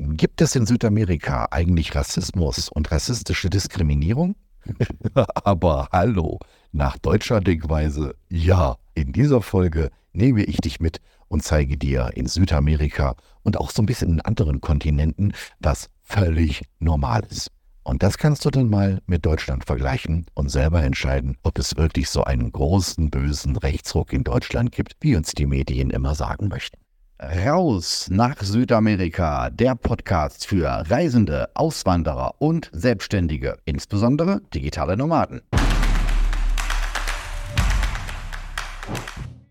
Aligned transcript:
Gibt 0.00 0.40
es 0.40 0.54
in 0.54 0.64
Südamerika 0.64 1.48
eigentlich 1.50 1.96
Rassismus 1.96 2.68
und 2.68 2.92
rassistische 2.92 3.50
Diskriminierung? 3.50 4.36
Aber 5.14 5.88
hallo, 5.90 6.38
nach 6.70 6.98
deutscher 6.98 7.40
Denkweise 7.40 8.14
ja. 8.28 8.76
In 8.94 9.12
dieser 9.12 9.42
Folge 9.42 9.90
nehme 10.12 10.44
ich 10.44 10.58
dich 10.58 10.78
mit 10.78 11.00
und 11.26 11.42
zeige 11.42 11.76
dir 11.76 12.12
in 12.14 12.26
Südamerika 12.26 13.16
und 13.42 13.58
auch 13.58 13.70
so 13.70 13.82
ein 13.82 13.86
bisschen 13.86 14.12
in 14.12 14.20
anderen 14.20 14.60
Kontinenten, 14.60 15.32
was 15.58 15.90
völlig 16.04 16.62
normal 16.78 17.24
ist. 17.28 17.50
Und 17.82 18.04
das 18.04 18.18
kannst 18.18 18.44
du 18.44 18.50
dann 18.50 18.70
mal 18.70 19.00
mit 19.06 19.26
Deutschland 19.26 19.64
vergleichen 19.64 20.26
und 20.34 20.48
selber 20.48 20.80
entscheiden, 20.80 21.36
ob 21.42 21.58
es 21.58 21.76
wirklich 21.76 22.08
so 22.08 22.22
einen 22.22 22.52
großen, 22.52 23.10
bösen 23.10 23.56
Rechtsruck 23.56 24.12
in 24.12 24.22
Deutschland 24.22 24.70
gibt, 24.70 24.94
wie 25.00 25.16
uns 25.16 25.32
die 25.32 25.46
Medien 25.46 25.90
immer 25.90 26.14
sagen 26.14 26.46
möchten. 26.46 26.78
Raus 27.20 28.06
nach 28.12 28.40
Südamerika, 28.40 29.50
der 29.50 29.74
Podcast 29.74 30.46
für 30.46 30.68
Reisende, 30.88 31.48
Auswanderer 31.54 32.36
und 32.38 32.70
Selbstständige, 32.72 33.56
insbesondere 33.64 34.40
digitale 34.54 34.96
Nomaden. 34.96 35.40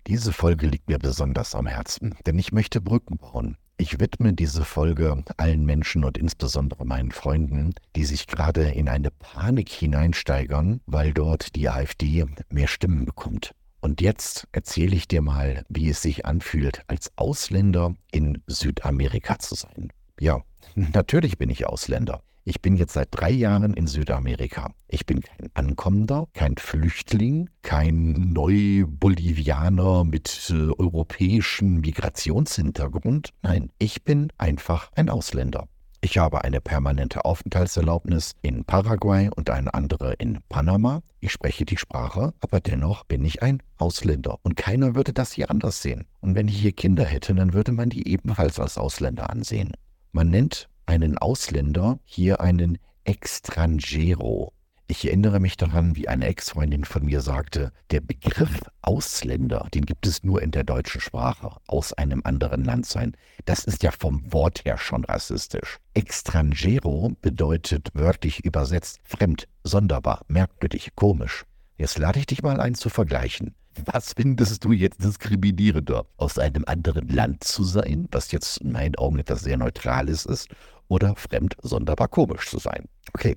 Diese 0.08 0.32
Folge 0.32 0.68
liegt 0.68 0.88
mir 0.88 0.98
besonders 0.98 1.56
am 1.56 1.68
Herzen, 1.68 2.16
denn 2.26 2.40
ich 2.40 2.54
möchte 2.54 2.80
Brücken 2.80 3.18
bauen. 3.18 3.58
Ich 3.76 4.00
widme 4.00 4.32
diese 4.32 4.64
Folge 4.64 5.26
allen 5.36 5.66
Menschen 5.66 6.06
und 6.06 6.18
insbesondere 6.18 6.86
meinen 6.86 7.12
Freunden, 7.12 7.74
die 7.98 8.06
sich 8.06 8.28
gerade 8.28 8.70
in 8.72 8.88
eine 8.88 9.12
Panik 9.12 9.68
hineinsteigern, 9.68 10.80
weil 10.86 11.12
dort 11.12 11.54
die 11.58 11.68
AfD 11.68 12.24
mehr 12.50 12.68
Stimmen 12.70 13.04
bekommt. 13.04 13.54
Und 13.82 14.02
jetzt 14.02 14.48
erzähle 14.52 14.96
ich 14.96 15.08
dir 15.08 15.22
mal, 15.22 15.64
wie 15.70 15.90
es 15.90 16.02
sich 16.02 16.26
anfühlt, 16.26 16.82
als 16.88 17.12
Ausländer 17.16 17.96
in 18.12 18.42
Südamerika 18.48 19.40
zu 19.40 19.56
sein. 19.56 19.92
Ja, 20.20 20.42
natürlich 20.76 21.38
bin 21.38 21.50
ich 21.50 21.68
Ausländer. 21.68 22.22
Ich 22.50 22.62
bin 22.62 22.78
jetzt 22.78 22.94
seit 22.94 23.10
drei 23.12 23.30
Jahren 23.30 23.74
in 23.74 23.88
Südamerika. 23.88 24.74
Ich 24.88 25.06
bin 25.06 25.20
kein 25.20 25.50
Ankommender, 25.54 26.30
kein 26.32 26.56
Flüchtling, 26.56 27.50
kein 27.62 28.32
Neubolivianer 28.32 30.06
mit 30.06 30.50
äh, 30.50 30.72
europäischem 30.78 31.82
Migrationshintergrund. 31.82 33.34
Nein, 33.42 33.70
ich 33.80 34.06
bin 34.06 34.32
einfach 34.38 34.94
ein 34.96 35.10
Ausländer. 35.10 35.68
Ich 36.00 36.20
habe 36.20 36.44
eine 36.44 36.62
permanente 36.62 37.26
Aufenthaltserlaubnis 37.26 38.34
in 38.44 38.64
Paraguay 38.64 39.30
und 39.36 39.50
eine 39.50 39.74
andere 39.74 40.14
in 40.14 40.40
Panama. 40.48 41.02
Ich 41.20 41.32
spreche 41.32 41.66
die 41.66 41.78
Sprache, 41.78 42.34
aber 42.40 42.60
dennoch 42.60 43.04
bin 43.04 43.26
ich 43.26 43.42
ein 43.42 43.64
Ausländer. 43.78 44.38
Und 44.44 44.56
keiner 44.56 44.94
würde 44.94 45.12
das 45.12 45.32
hier 45.32 45.50
anders 45.50 45.82
sehen. 45.82 46.06
Und 46.22 46.36
wenn 46.36 46.48
ich 46.48 46.60
hier 46.60 46.72
Kinder 46.72 47.04
hätte, 47.04 47.34
dann 47.34 47.54
würde 47.54 47.72
man 47.72 47.90
die 47.90 48.08
ebenfalls 48.08 48.60
als 48.60 48.78
Ausländer 48.78 49.32
ansehen. 49.32 49.72
Man 50.12 50.30
nennt 50.30 50.70
einen 50.86 51.18
Ausländer, 51.18 52.00
hier 52.06 52.42
einen 52.42 52.78
Extranjero. 53.04 54.54
Ich 54.90 55.06
erinnere 55.06 55.42
mich 55.42 55.58
daran, 55.58 55.98
wie 55.98 56.08
eine 56.08 56.28
Ex-Freundin 56.28 56.86
von 56.86 57.04
mir 57.04 57.20
sagte, 57.20 57.74
der 57.92 58.00
Begriff 58.00 58.62
Ausländer, 58.82 59.68
den 59.74 59.86
gibt 59.86 60.08
es 60.08 60.24
nur 60.24 60.42
in 60.42 60.52
der 60.52 60.64
deutschen 60.64 61.02
Sprache, 61.02 61.58
aus 61.68 61.92
einem 61.92 62.22
anderen 62.24 62.64
Land 62.64 62.86
sein. 62.86 63.12
Das 63.44 63.66
ist 63.66 63.84
ja 63.84 63.92
vom 63.92 64.32
Wort 64.32 64.64
her 64.64 64.78
schon 64.78 65.04
rassistisch. 65.04 65.80
Extranjero 65.94 67.12
bedeutet 67.22 67.90
wörtlich 67.96 68.46
übersetzt 68.46 69.02
fremd, 69.04 69.50
sonderbar, 69.66 70.24
merkwürdig, 70.30 70.92
komisch. 70.96 71.44
Jetzt 71.78 71.98
lade 71.98 72.20
ich 72.20 72.26
dich 72.26 72.42
mal 72.42 72.62
ein 72.62 72.74
zu 72.74 72.88
vergleichen. 72.88 73.56
Was 73.86 74.14
findest 74.14 74.64
du 74.64 74.72
jetzt 74.72 75.04
diskriminierender? 75.04 76.06
Aus 76.16 76.40
einem 76.40 76.64
anderen 76.66 77.10
Land 77.10 77.44
zu 77.44 77.66
sein, 77.66 78.08
was 78.12 78.32
jetzt 78.32 78.60
in 78.60 78.72
meinen 78.72 78.96
Augen 78.96 79.20
etwas 79.20 79.42
sehr 79.42 79.58
Neutrales 79.58 80.26
ist, 80.26 80.48
oder 80.88 81.14
fremd, 81.18 81.56
sonderbar 81.62 82.08
komisch 82.08 82.50
zu 82.50 82.60
sein. 82.60 82.86
Okay, 83.14 83.36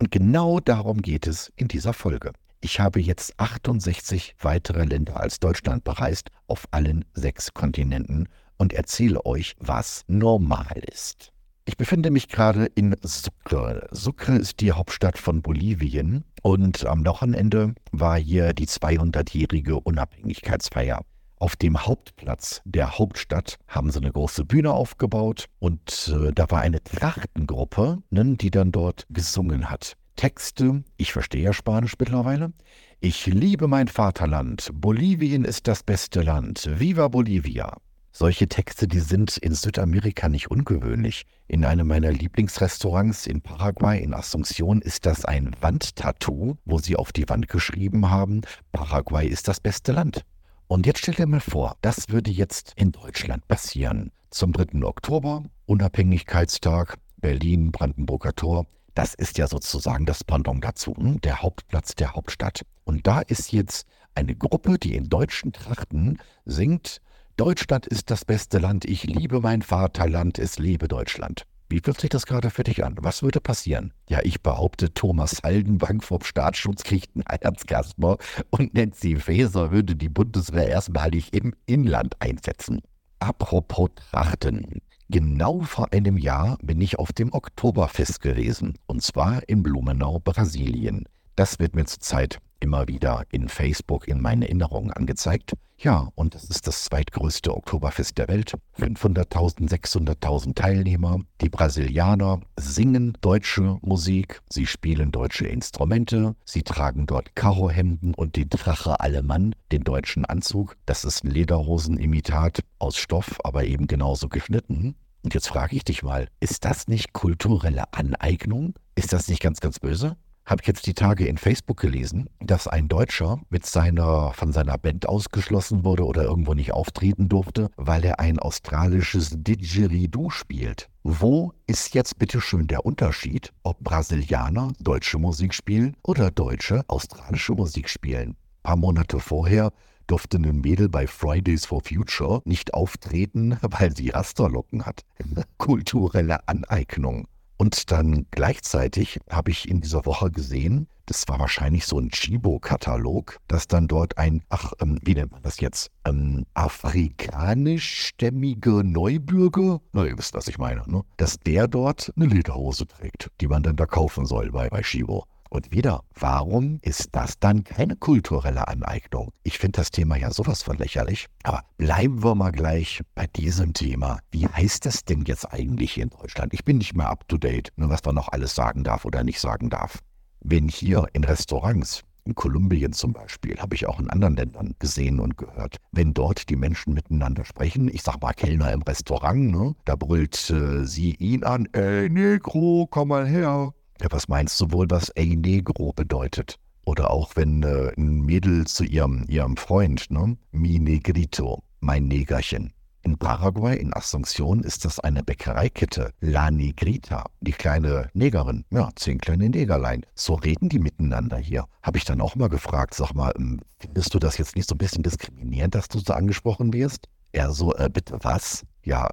und 0.00 0.10
genau 0.10 0.60
darum 0.60 1.02
geht 1.02 1.26
es 1.26 1.52
in 1.56 1.68
dieser 1.68 1.92
Folge. 1.92 2.32
Ich 2.62 2.80
habe 2.80 3.00
jetzt 3.00 3.38
68 3.38 4.34
weitere 4.40 4.84
Länder 4.84 5.20
als 5.20 5.40
Deutschland 5.40 5.84
bereist, 5.84 6.30
auf 6.46 6.66
allen 6.70 7.04
sechs 7.14 7.54
Kontinenten 7.54 8.28
und 8.56 8.72
erzähle 8.72 9.24
euch, 9.24 9.56
was 9.60 10.04
normal 10.08 10.82
ist. 10.90 11.32
Ich 11.66 11.76
befinde 11.76 12.10
mich 12.10 12.28
gerade 12.28 12.66
in 12.66 12.96
Sucre. 13.02 13.88
Sucre 13.92 14.36
ist 14.36 14.60
die 14.60 14.72
Hauptstadt 14.72 15.18
von 15.18 15.42
Bolivien 15.42 16.24
und 16.42 16.84
am 16.86 17.04
Wochenende 17.06 17.74
war 17.92 18.18
hier 18.18 18.54
die 18.54 18.66
200-jährige 18.66 19.78
Unabhängigkeitsfeier. 19.78 21.02
Auf 21.40 21.56
dem 21.56 21.86
Hauptplatz 21.86 22.60
der 22.66 22.98
Hauptstadt 22.98 23.56
haben 23.66 23.90
sie 23.90 23.98
eine 23.98 24.12
große 24.12 24.44
Bühne 24.44 24.72
aufgebaut 24.72 25.46
und 25.58 26.14
äh, 26.14 26.32
da 26.34 26.50
war 26.50 26.60
eine 26.60 26.84
Trachtengruppe, 26.84 28.02
ne, 28.10 28.36
die 28.36 28.50
dann 28.50 28.72
dort 28.72 29.06
gesungen 29.08 29.70
hat. 29.70 29.96
Texte, 30.16 30.84
ich 30.98 31.14
verstehe 31.14 31.42
ja 31.42 31.54
Spanisch 31.54 31.94
mittlerweile. 31.98 32.52
Ich 33.00 33.24
liebe 33.24 33.68
mein 33.68 33.88
Vaterland. 33.88 34.68
Bolivien 34.74 35.46
ist 35.46 35.66
das 35.66 35.82
beste 35.82 36.20
Land. 36.20 36.68
Viva 36.78 37.08
Bolivia. 37.08 37.78
Solche 38.12 38.46
Texte, 38.46 38.86
die 38.86 39.00
sind 39.00 39.38
in 39.38 39.54
Südamerika 39.54 40.28
nicht 40.28 40.50
ungewöhnlich. 40.50 41.24
In 41.48 41.64
einem 41.64 41.86
meiner 41.86 42.12
Lieblingsrestaurants 42.12 43.26
in 43.26 43.40
Paraguay, 43.40 44.02
in 44.02 44.12
Asunción, 44.12 44.82
ist 44.82 45.06
das 45.06 45.24
ein 45.24 45.56
Wandtattoo, 45.62 46.58
wo 46.66 46.78
sie 46.80 46.96
auf 46.96 47.12
die 47.12 47.30
Wand 47.30 47.48
geschrieben 47.48 48.10
haben, 48.10 48.42
Paraguay 48.72 49.26
ist 49.26 49.48
das 49.48 49.58
beste 49.58 49.92
Land. 49.92 50.26
Und 50.70 50.86
jetzt 50.86 51.00
stell 51.00 51.14
dir 51.14 51.26
mal 51.26 51.40
vor, 51.40 51.76
das 51.80 52.10
würde 52.10 52.30
jetzt 52.30 52.74
in 52.76 52.92
Deutschland 52.92 53.48
passieren. 53.48 54.12
Zum 54.30 54.52
3. 54.52 54.84
Oktober, 54.84 55.42
Unabhängigkeitstag, 55.66 56.94
Berlin, 57.16 57.72
Brandenburger 57.72 58.36
Tor. 58.36 58.66
Das 58.94 59.14
ist 59.14 59.36
ja 59.36 59.48
sozusagen 59.48 60.06
das 60.06 60.22
Pendant 60.22 60.62
dazu, 60.62 60.94
hm? 60.96 61.20
der 61.22 61.42
Hauptplatz 61.42 61.96
der 61.96 62.14
Hauptstadt. 62.14 62.62
Und 62.84 63.04
da 63.08 63.18
ist 63.18 63.50
jetzt 63.50 63.84
eine 64.14 64.36
Gruppe, 64.36 64.78
die 64.78 64.94
in 64.94 65.08
deutschen 65.08 65.52
Trachten 65.52 66.18
singt, 66.44 67.00
Deutschland 67.36 67.88
ist 67.88 68.08
das 68.12 68.24
beste 68.24 68.58
Land, 68.58 68.84
ich 68.84 69.02
liebe 69.02 69.40
mein 69.40 69.62
Vaterland, 69.62 70.38
es 70.38 70.60
lebe 70.60 70.86
Deutschland. 70.86 71.46
Wie 71.70 71.78
fühlt 71.78 72.00
sich 72.00 72.10
das 72.10 72.26
gerade 72.26 72.50
für 72.50 72.64
dich 72.64 72.84
an? 72.84 72.96
Was 73.00 73.22
würde 73.22 73.40
passieren? 73.40 73.94
Ja, 74.08 74.18
ich 74.24 74.42
behaupte, 74.42 74.92
Thomas 74.92 75.44
Haldenbank 75.44 76.02
vom 76.02 76.20
Staatsschutz 76.20 76.82
kriegt 76.82 77.14
einen 77.14 77.24
Herzkasper 77.40 78.18
und 78.50 78.74
Nancy 78.74 79.14
Faeser 79.14 79.70
würde 79.70 79.94
die 79.94 80.08
Bundeswehr 80.08 80.66
erstmalig 80.66 81.32
im 81.32 81.54
Inland 81.66 82.16
einsetzen. 82.18 82.82
Apropos 83.20 83.90
Trachten. 83.94 84.82
Genau 85.10 85.60
vor 85.60 85.92
einem 85.92 86.16
Jahr 86.18 86.58
bin 86.60 86.80
ich 86.80 86.98
auf 86.98 87.12
dem 87.12 87.32
Oktoberfest 87.32 88.20
gewesen, 88.20 88.74
und 88.86 89.04
zwar 89.04 89.48
in 89.48 89.62
Blumenau, 89.62 90.18
Brasilien. 90.18 91.04
Das 91.36 91.60
wird 91.60 91.76
mir 91.76 91.84
zurzeit 91.84 92.40
immer 92.60 92.88
wieder 92.88 93.24
in 93.30 93.48
Facebook 93.48 94.06
in 94.06 94.20
meinen 94.20 94.42
Erinnerungen 94.42 94.92
angezeigt. 94.92 95.54
Ja, 95.78 96.10
und 96.14 96.34
das 96.34 96.44
ist 96.44 96.66
das 96.66 96.84
zweitgrößte 96.84 97.56
Oktoberfest 97.56 98.18
der 98.18 98.28
Welt. 98.28 98.52
500.000, 98.78 99.70
600.000 99.70 100.54
Teilnehmer. 100.54 101.20
Die 101.40 101.48
Brasilianer 101.48 102.40
singen 102.58 103.16
deutsche 103.22 103.78
Musik, 103.80 104.42
sie 104.50 104.66
spielen 104.66 105.10
deutsche 105.10 105.46
Instrumente, 105.46 106.36
sie 106.44 106.62
tragen 106.62 107.06
dort 107.06 107.34
Karohemden 107.34 108.12
und 108.12 108.36
den 108.36 108.50
Drache 108.50 109.00
Alemann, 109.00 109.54
den 109.72 109.82
deutschen 109.82 110.26
Anzug. 110.26 110.76
Das 110.84 111.04
ist 111.04 111.24
ein 111.24 111.30
Lederhosenimitat 111.30 112.60
aus 112.78 112.98
Stoff, 112.98 113.38
aber 113.42 113.64
eben 113.64 113.86
genauso 113.86 114.28
geschnitten. 114.28 114.96
Und 115.22 115.32
jetzt 115.32 115.48
frage 115.48 115.76
ich 115.76 115.84
dich 115.84 116.02
mal, 116.02 116.28
ist 116.40 116.66
das 116.66 116.88
nicht 116.88 117.14
kulturelle 117.14 117.92
Aneignung? 117.92 118.74
Ist 118.94 119.14
das 119.14 119.28
nicht 119.28 119.40
ganz, 119.40 119.60
ganz 119.60 119.78
böse? 119.78 120.16
Habe 120.50 120.62
ich 120.62 120.66
jetzt 120.66 120.86
die 120.88 120.94
Tage 120.94 121.26
in 121.26 121.38
Facebook 121.38 121.78
gelesen, 121.78 122.28
dass 122.40 122.66
ein 122.66 122.88
Deutscher 122.88 123.40
mit 123.50 123.64
seiner, 123.64 124.32
von 124.32 124.52
seiner 124.52 124.76
Band 124.78 125.08
ausgeschlossen 125.08 125.84
wurde 125.84 126.04
oder 126.04 126.24
irgendwo 126.24 126.54
nicht 126.54 126.72
auftreten 126.72 127.28
durfte, 127.28 127.70
weil 127.76 128.04
er 128.04 128.18
ein 128.18 128.40
australisches 128.40 129.30
Didgeridoo 129.32 130.28
spielt. 130.28 130.88
Wo 131.04 131.52
ist 131.68 131.94
jetzt 131.94 132.18
bitte 132.18 132.40
schön 132.40 132.66
der 132.66 132.84
Unterschied, 132.84 133.52
ob 133.62 133.78
Brasilianer 133.78 134.72
deutsche 134.80 135.18
Musik 135.18 135.54
spielen 135.54 135.96
oder 136.02 136.32
Deutsche 136.32 136.82
australische 136.88 137.52
Musik 137.52 137.88
spielen? 137.88 138.30
Ein 138.30 138.62
paar 138.64 138.76
Monate 138.76 139.20
vorher 139.20 139.70
durfte 140.08 140.38
ein 140.38 140.60
Mädel 140.60 140.88
bei 140.88 141.06
Fridays 141.06 141.64
for 141.64 141.80
Future 141.80 142.42
nicht 142.44 142.74
auftreten, 142.74 143.56
weil 143.62 143.94
sie 143.94 144.08
Rasterlocken 144.08 144.84
hat. 144.84 145.02
Kulturelle 145.58 146.48
Aneignung. 146.48 147.28
Und 147.60 147.90
dann 147.90 148.24
gleichzeitig 148.30 149.20
habe 149.28 149.50
ich 149.50 149.68
in 149.68 149.82
dieser 149.82 150.06
Woche 150.06 150.30
gesehen, 150.30 150.88
das 151.04 151.28
war 151.28 151.38
wahrscheinlich 151.38 151.84
so 151.84 151.98
ein 151.98 152.08
Chibo-Katalog, 152.08 153.36
dass 153.48 153.68
dann 153.68 153.86
dort 153.86 154.16
ein, 154.16 154.42
ach, 154.48 154.72
ähm, 154.80 154.98
wie 155.02 155.12
nennt 155.12 155.32
man 155.32 155.42
das 155.42 155.60
jetzt, 155.60 155.90
ähm, 156.06 156.46
afrikanischstämmige 156.54 158.82
Neubürger, 158.82 159.82
na, 159.92 160.06
ihr 160.06 160.16
wisst, 160.16 160.32
was 160.32 160.48
ich 160.48 160.56
meine, 160.56 160.84
ne? 160.86 161.02
dass 161.18 161.38
der 161.38 161.68
dort 161.68 162.10
eine 162.16 162.24
Lederhose 162.24 162.86
trägt, 162.86 163.30
die 163.42 163.48
man 163.48 163.62
dann 163.62 163.76
da 163.76 163.84
kaufen 163.84 164.24
soll 164.24 164.52
bei, 164.52 164.70
bei 164.70 164.80
Chibo. 164.80 165.26
Und 165.50 165.72
wieder, 165.72 166.04
warum 166.14 166.78
ist 166.80 167.08
das 167.10 167.40
dann 167.40 167.64
keine 167.64 167.96
kulturelle 167.96 168.68
Aneignung? 168.68 169.32
Ich 169.42 169.58
finde 169.58 169.80
das 169.80 169.90
Thema 169.90 170.16
ja 170.16 170.30
sowas 170.30 170.62
von 170.62 170.78
lächerlich. 170.78 171.26
Aber 171.42 171.64
bleiben 171.76 172.22
wir 172.22 172.36
mal 172.36 172.52
gleich 172.52 173.02
bei 173.16 173.26
diesem 173.26 173.74
Thema. 173.74 174.20
Wie 174.30 174.46
heißt 174.46 174.86
das 174.86 175.04
denn 175.04 175.24
jetzt 175.26 175.52
eigentlich 175.52 175.92
hier 175.92 176.04
in 176.04 176.10
Deutschland? 176.10 176.54
Ich 176.54 176.64
bin 176.64 176.78
nicht 176.78 176.94
mehr 176.94 177.10
up 177.10 177.26
to 177.26 177.36
date, 177.36 177.72
nur 177.74 177.90
was 177.90 178.04
man 178.04 178.14
noch 178.14 178.28
alles 178.28 178.54
sagen 178.54 178.84
darf 178.84 179.04
oder 179.04 179.24
nicht 179.24 179.40
sagen 179.40 179.70
darf. 179.70 179.98
Wenn 180.40 180.68
hier 180.68 181.08
in 181.14 181.24
Restaurants 181.24 182.04
in 182.24 182.36
Kolumbien 182.36 182.92
zum 182.92 183.12
Beispiel, 183.12 183.58
habe 183.58 183.74
ich 183.74 183.86
auch 183.86 183.98
in 183.98 184.08
anderen 184.08 184.36
Ländern 184.36 184.74
gesehen 184.78 185.18
und 185.18 185.36
gehört. 185.36 185.78
Wenn 185.90 186.14
dort 186.14 186.48
die 186.48 186.56
Menschen 186.56 186.94
miteinander 186.94 187.44
sprechen, 187.44 187.88
ich 187.88 188.02
sag 188.02 188.22
mal 188.22 188.34
Kellner 188.34 188.72
im 188.72 188.82
Restaurant, 188.82 189.50
ne, 189.50 189.74
da 189.84 189.96
brüllt 189.96 190.48
äh, 190.50 190.84
sie 190.86 191.16
ihn 191.16 191.42
an, 191.42 191.66
ey 191.72 192.08
Negro, 192.08 192.86
komm 192.88 193.08
mal 193.08 193.26
her. 193.26 193.74
Ja, 194.00 194.06
was 194.10 194.28
meinst 194.28 194.58
du 194.60 194.72
wohl, 194.72 194.86
was 194.88 195.10
Ey 195.10 195.36
Negro 195.36 195.92
bedeutet? 195.92 196.58
Oder 196.86 197.10
auch 197.10 197.36
wenn 197.36 197.62
äh, 197.62 197.92
ein 197.98 198.22
Mädel 198.22 198.66
zu 198.66 198.84
ihrem, 198.84 199.26
ihrem 199.28 199.58
Freund, 199.58 200.10
ne? 200.10 200.38
Mi 200.52 200.78
Negrito, 200.78 201.62
mein 201.80 202.08
Negerchen. 202.08 202.72
In 203.02 203.18
Paraguay, 203.18 203.76
in 203.76 203.92
Asunción, 203.92 204.62
ist 204.62 204.86
das 204.86 205.00
eine 205.00 205.22
Bäckereikette. 205.22 206.12
La 206.20 206.50
Negrita, 206.50 207.26
die 207.42 207.52
kleine 207.52 208.08
Negerin. 208.14 208.64
Ja, 208.70 208.88
zehn 208.96 209.18
kleine 209.18 209.50
Negerlein. 209.50 210.06
So 210.14 210.34
reden 210.34 210.70
die 210.70 210.78
miteinander 210.78 211.36
hier. 211.36 211.66
Habe 211.82 211.98
ich 211.98 212.06
dann 212.06 212.22
auch 212.22 212.36
mal 212.36 212.48
gefragt, 212.48 212.94
sag 212.94 213.12
mal, 213.12 213.34
ähm, 213.38 213.60
findest 213.78 214.14
du 214.14 214.18
das 214.18 214.38
jetzt 214.38 214.56
nicht 214.56 214.68
so 214.68 214.74
ein 214.74 214.78
bisschen 214.78 215.02
diskriminierend, 215.02 215.74
dass 215.74 215.88
du 215.88 215.98
so 215.98 216.14
angesprochen 216.14 216.72
wirst? 216.72 217.06
Er 217.32 217.52
so, 217.52 217.74
äh, 217.74 217.90
bitte 217.92 218.18
was? 218.22 218.64
Ja, 218.82 219.10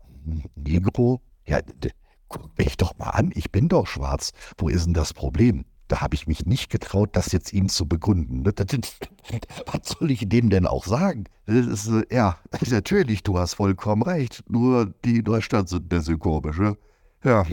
Negro? 0.55 1.21
Ja, 1.45 1.59
guck 2.29 2.57
mich 2.57 2.77
doch 2.77 2.97
mal 2.97 3.09
an, 3.09 3.31
ich 3.35 3.51
bin 3.51 3.67
doch 3.67 3.87
schwarz. 3.87 4.31
Wo 4.57 4.69
ist 4.69 4.85
denn 4.85 4.93
das 4.93 5.13
Problem? 5.13 5.65
Da 5.87 6.01
habe 6.01 6.15
ich 6.15 6.27
mich 6.27 6.45
nicht 6.45 6.69
getraut, 6.69 7.11
das 7.13 7.31
jetzt 7.31 7.53
ihm 7.53 7.69
zu 7.69 7.87
begründen. 7.87 8.43
Was 8.45 9.89
soll 9.89 10.11
ich 10.11 10.27
dem 10.27 10.49
denn 10.49 10.67
auch 10.67 10.85
sagen? 10.85 11.25
Ist, 11.45 11.89
ja, 12.11 12.37
natürlich, 12.69 13.23
du 13.23 13.39
hast 13.39 13.53
vollkommen 13.53 14.01
recht. 14.01 14.43
Nur 14.49 14.93
die 15.05 15.23
Deutschland 15.23 15.69
sind 15.69 15.85
ein 15.85 15.89
bisschen 15.89 16.19
komisch. 16.19 16.59
Ne? 16.59 16.77
Ja. 17.23 17.45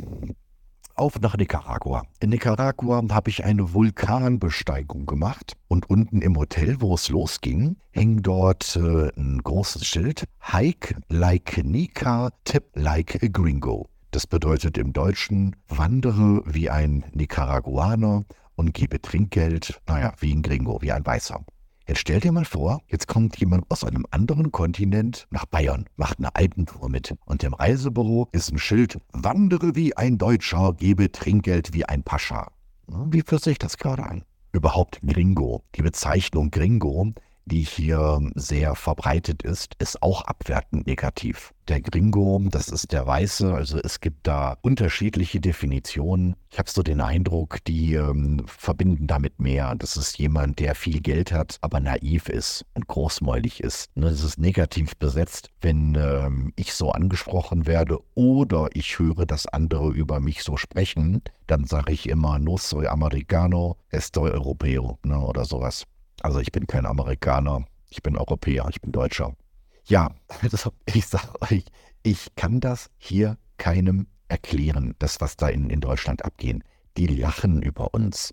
Auf 0.97 1.21
nach 1.21 1.37
Nicaragua. 1.37 2.03
In 2.21 2.31
Nicaragua 2.31 3.03
habe 3.11 3.31
ich 3.31 3.45
eine 3.45 3.73
Vulkanbesteigung 3.73 5.07
gemacht 5.07 5.57
und 5.67 5.91
unten 5.91 6.23
im 6.23 6.37
Hotel, 6.37 6.81
wo 6.81 6.95
es 6.95 7.09
losging, 7.09 7.77
hing 7.91 8.23
dort 8.23 8.77
äh, 8.77 9.11
ein 9.17 9.43
großes 9.43 9.85
Schild: 9.85 10.25
Hike 10.41 10.97
like 11.09 11.65
Nika, 11.65 12.31
tip 12.45 12.71
like 12.75 13.21
a 13.25 13.27
Gringo. 13.27 13.89
Das 14.15 14.29
bedeutet 14.29 14.79
im 14.79 14.93
Deutschen, 14.93 15.57
wandere 15.67 16.45
wie 16.47 16.71
ein 16.71 17.05
Nicaraguaner 17.15 18.25
und 18.55 18.73
gebe 18.73 19.03
Trinkgeld, 19.03 19.81
naja, 19.89 20.13
wie 20.21 20.33
ein 20.33 20.43
Gringo, 20.43 20.81
wie 20.83 20.93
ein 20.93 21.05
Weißer. 21.05 21.45
Jetzt 21.89 21.99
stell 21.99 22.21
dir 22.21 22.31
mal 22.31 22.45
vor, 22.45 22.81
jetzt 22.87 23.09
kommt 23.09 23.37
jemand 23.39 23.69
aus 23.73 23.83
einem 23.83 24.07
anderen 24.13 24.53
Kontinent 24.53 25.27
nach 25.31 25.47
Bayern, 25.47 25.87
macht 25.97 26.21
eine 26.21 26.33
Alpentour 26.37 26.89
mit 26.91 27.17
und 27.25 27.43
im 27.43 27.55
Reisebüro 27.55 28.29
ist 28.31 28.53
ein 28.53 28.59
Schild, 28.59 29.01
wandere 29.13 29.75
wie 29.75 29.97
ein 29.97 30.17
Deutscher, 30.17 30.75
gebe 30.75 31.11
Trinkgeld 31.11 31.73
wie 31.73 31.85
ein 31.85 32.05
Pascha. 32.05 32.53
Wie 32.87 33.23
fühlt 33.27 33.43
sich 33.43 33.59
das 33.59 33.79
gerade 33.79 34.05
an? 34.05 34.23
Überhaupt 34.53 35.01
Gringo, 35.05 35.65
die 35.75 35.83
Bezeichnung 35.83 36.53
Gringo 36.53 37.15
die 37.47 37.63
hier 37.63 38.21
sehr 38.35 38.75
verbreitet 38.75 39.43
ist, 39.43 39.75
ist 39.79 40.03
auch 40.03 40.23
abwertend 40.23 40.87
negativ. 40.87 41.53
Der 41.69 41.81
Gringo, 41.81 42.41
das 42.51 42.69
ist 42.69 42.93
der 42.93 43.07
Weiße, 43.07 43.55
also 43.55 43.79
es 43.79 44.01
gibt 44.01 44.27
da 44.27 44.57
unterschiedliche 44.61 45.41
Definitionen. 45.41 46.37
Ich 46.51 46.59
habe 46.59 46.71
so 46.71 46.83
den 46.83 47.01
Eindruck, 47.01 47.65
die 47.65 47.95
ähm, 47.95 48.45
verbinden 48.47 49.07
damit 49.07 49.41
mehr. 49.41 49.75
Das 49.75 49.97
ist 49.97 50.19
jemand, 50.19 50.59
der 50.59 50.75
viel 50.75 51.01
Geld 51.01 51.33
hat, 51.33 51.59
aber 51.63 51.81
naiv 51.81 52.29
ist 52.29 52.67
und 52.75 52.87
großmäulig 52.87 53.61
ist. 53.61 53.95
Ne, 53.97 54.11
das 54.11 54.23
ist 54.23 54.39
negativ 54.39 54.97
besetzt, 54.97 55.51
wenn 55.61 55.95
ähm, 55.95 56.53
ich 56.57 56.75
so 56.75 56.93
angesprochen 56.93 57.67
werde 57.67 57.99
oder 58.15 58.69
ich 58.75 58.99
höre, 58.99 59.25
dass 59.27 59.47
andere 59.47 59.91
über 59.91 60.21
mich 60.21 60.43
so 60.43 60.57
sprechen, 60.57 61.23
dann 61.47 61.65
sage 61.65 61.93
ich 61.93 62.09
immer, 62.09 62.39
no 62.39 62.57
soy 62.57 62.87
americano, 62.87 63.77
estoy 63.91 64.31
europeo 64.31 64.99
ne, 65.03 65.19
oder 65.19 65.45
sowas. 65.45 65.87
Also 66.25 66.41
ich 66.41 66.53
bin 66.53 66.67
kein 66.67 66.87
Amerikaner, 66.87 67.67
ich 67.91 68.03
bin 68.03 68.17
Europäer, 68.17 68.67
ich 68.71 68.81
bin 68.81 68.93
Deutscher. 68.93 69.37
Ja, 69.85 70.11
das, 70.51 70.71
ich 70.87 71.07
sage 71.07 71.29
euch, 71.43 71.67
ich 72.03 72.35
kann 72.35 72.61
das 72.61 72.89
hier 72.97 73.37
keinem 73.59 74.07
erklären, 74.29 74.95
das, 74.99 75.21
was 75.21 75.37
da 75.37 75.49
in, 75.49 75.69
in 75.69 75.81
Deutschland 75.81 76.25
abgeht. 76.25 76.63
Die 76.97 77.07
lachen 77.09 77.61
über 77.61 77.93
uns. 77.93 78.33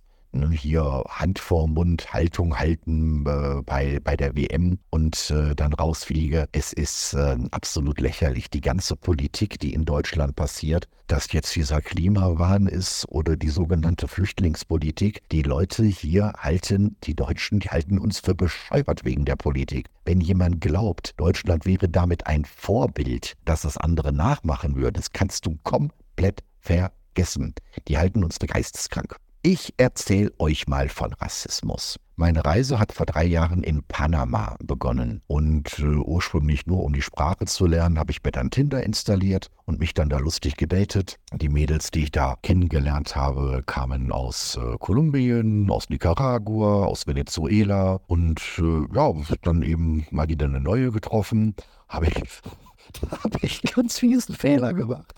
Hier 0.52 1.04
Hand 1.10 1.40
vor 1.40 1.68
Mund, 1.68 2.14
Haltung 2.14 2.58
halten 2.58 3.26
äh, 3.28 3.62
bei, 3.64 4.00
bei 4.02 4.16
der 4.16 4.34
WM 4.34 4.80
und 4.90 5.30
äh, 5.30 5.54
dann 5.56 5.74
rausfliege. 5.74 6.48
Es 6.54 6.72
ist 6.72 7.14
äh, 7.14 7.38
absolut 7.52 8.00
lächerlich. 8.00 8.50
Die 8.50 8.62
ganze 8.62 8.96
Politik, 8.96 9.60
die 9.60 9.74
in 9.74 9.84
Deutschland 9.84 10.38
passiert, 10.38 10.88
dass 11.08 11.34
jetzt 11.34 11.54
dieser 11.58 11.82
Klimawahn 11.82 12.68
ist 12.68 13.06
oder 13.10 13.36
die 13.36 13.50
sogenannte 13.50 14.08
Flüchtlingspolitik. 14.08 15.22
Die 15.34 15.42
Leute 15.42 15.84
hier 15.84 16.32
halten, 16.38 16.96
die 17.04 17.16
Deutschen, 17.16 17.60
die 17.60 17.70
halten 17.70 18.00
uns 18.00 18.22
für 18.22 18.34
bescheuert 18.34 19.04
wegen 19.04 19.26
der 19.26 19.36
Politik. 19.36 19.88
Wenn 20.06 20.22
jemand 20.22 20.62
glaubt, 20.62 21.14
Deutschland 21.18 21.66
wäre 21.66 21.90
damit 21.90 22.26
ein 22.28 22.46
Vorbild, 22.46 23.34
dass 23.44 23.66
es 23.66 23.76
andere 23.76 24.14
nachmachen 24.14 24.78
würden, 24.78 24.94
das 24.94 25.12
kannst 25.12 25.46
du 25.46 25.58
komplett 25.64 26.42
vergessen. 26.62 27.54
Die 27.90 27.98
halten 27.98 28.24
uns 28.24 28.38
für 28.40 28.48
geisteskrank. 28.48 29.18
Ich 29.44 29.74
erzähle 29.78 30.32
euch 30.38 30.68
mal 30.68 30.88
von 30.88 31.14
Rassismus. 31.14 32.00
Meine 32.16 32.46
Reise 32.46 32.78
hat 32.78 32.92
vor 32.92 33.08
drei 33.08 33.26
Jahren 33.26 33.64
in 33.64 33.82
Panama 33.82 34.56
begonnen 34.64 35.24
und 35.26 35.80
äh, 35.80 35.96
ursprünglich 35.96 36.68
nur 36.68 36.84
um 36.84 36.94
die 36.94 37.02
Sprache 37.02 37.46
zu 37.46 37.66
lernen, 37.66 37.98
habe 37.98 38.12
ich 38.12 38.24
mir 38.24 38.30
dann 38.30 38.52
Tinder 38.52 38.84
installiert 38.84 39.50
und 39.66 39.80
mich 39.80 39.96
dann 39.96 40.10
da 40.10 40.20
lustig 40.20 40.58
gedatet. 40.58 41.18
Die 41.34 41.50
Mädels, 41.50 41.90
die 41.90 42.04
ich 42.04 42.12
da 42.12 42.36
kennengelernt 42.44 43.16
habe, 43.16 43.64
kamen 43.66 44.12
aus 44.12 44.60
äh, 44.62 44.78
Kolumbien, 44.78 45.72
aus 45.72 45.90
Nicaragua, 45.90 46.86
aus 46.86 47.08
Venezuela 47.08 48.00
und 48.06 48.40
äh, 48.60 48.96
ja, 48.96 49.12
dann 49.42 49.64
eben 49.64 50.06
mal 50.12 50.30
wieder 50.30 50.46
eine 50.46 50.60
neue 50.60 50.92
getroffen. 50.92 51.56
Habe 51.90 52.10
ich, 52.10 52.14
hab 53.24 53.44
ich 53.44 53.64
ganz 53.74 53.98
fiesen 53.98 54.36
Fehler 54.36 54.76
gemacht. 54.76 55.16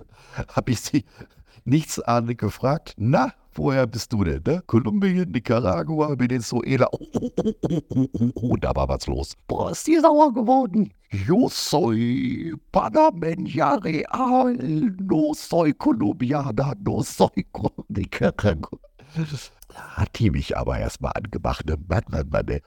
Habe 0.48 0.72
ich 0.72 0.80
sie 0.80 1.04
nichtsahnend 1.66 2.38
gefragt, 2.38 2.94
na, 2.96 3.34
woher 3.58 3.88
bist 3.88 4.12
du 4.14 4.24
denn? 4.24 4.42
Ne? 4.46 4.62
Kolumbien, 4.68 5.30
Nicaragua, 5.32 6.18
Venezuela. 6.18 6.88
Oh, 6.92 7.08
oh, 7.14 7.32
oh, 7.90 8.32
oh, 8.36 8.56
da 8.58 8.76
war 8.76 8.88
was 8.90 9.08
los. 9.08 9.36
Boah, 9.48 9.72
ist 9.72 9.88
die 9.88 10.00
sauer 10.00 10.34
geworden. 10.34 10.94
Yo 11.12 11.48
soy 11.50 12.56
Panameña 12.72 13.76
real, 13.84 14.56
no 15.00 15.34
soy 15.34 15.74
colombiana, 15.74 16.74
no 16.84 17.02
soy 17.04 17.46
Nicaragua. 17.88 18.80
Hat 19.76 20.20
die 20.20 20.30
mich 20.30 20.58
aber 20.58 20.80
erstmal 20.80 21.14
angemacht. 21.16 21.66
Ne? 21.66 21.78
Mann, 21.88 22.04
Mann, 22.10 22.30
Mann, 22.30 22.60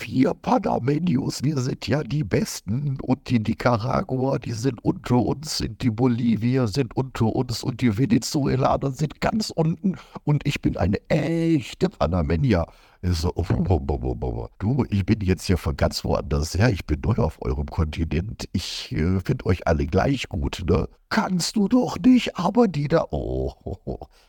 wir 0.00 0.34
Panamenios, 0.34 1.42
wir 1.42 1.58
sind 1.58 1.86
ja 1.86 2.02
die 2.02 2.24
Besten. 2.24 2.98
Und 3.02 3.28
die 3.28 3.38
Nicaragua, 3.38 4.38
die 4.38 4.52
sind 4.52 4.84
unter 4.84 5.16
uns, 5.16 5.58
sind 5.58 5.82
die 5.82 5.90
Bolivier 5.90 6.66
sind 6.68 6.96
unter 6.96 7.26
uns. 7.26 7.62
Und 7.62 7.80
die 7.80 7.96
Venezuelaner 7.96 8.90
sind 8.90 9.20
ganz 9.20 9.50
unten. 9.50 9.96
Und 10.24 10.46
ich 10.46 10.60
bin 10.60 10.76
eine 10.76 10.98
echte 11.08 11.88
Panamenia. 11.88 12.66
Oh, 13.02 13.44
oh, 13.66 14.16
oh, 14.20 14.48
du, 14.58 14.84
ich 14.90 15.06
bin 15.06 15.20
jetzt 15.22 15.44
hier 15.44 15.56
von 15.56 15.74
ganz 15.74 16.04
woanders 16.04 16.58
her, 16.58 16.68
ich 16.70 16.84
bin 16.84 17.00
neu 17.00 17.14
auf 17.14 17.40
eurem 17.40 17.64
Kontinent, 17.64 18.46
ich 18.52 18.92
äh, 18.92 19.20
finde 19.20 19.46
euch 19.46 19.66
alle 19.66 19.86
gleich 19.86 20.28
gut, 20.28 20.64
ne? 20.68 20.86
Kannst 21.08 21.56
du 21.56 21.66
doch 21.66 21.98
nicht, 21.98 22.36
aber 22.36 22.68
die 22.68 22.88
da, 22.88 23.06
oh, 23.10 23.54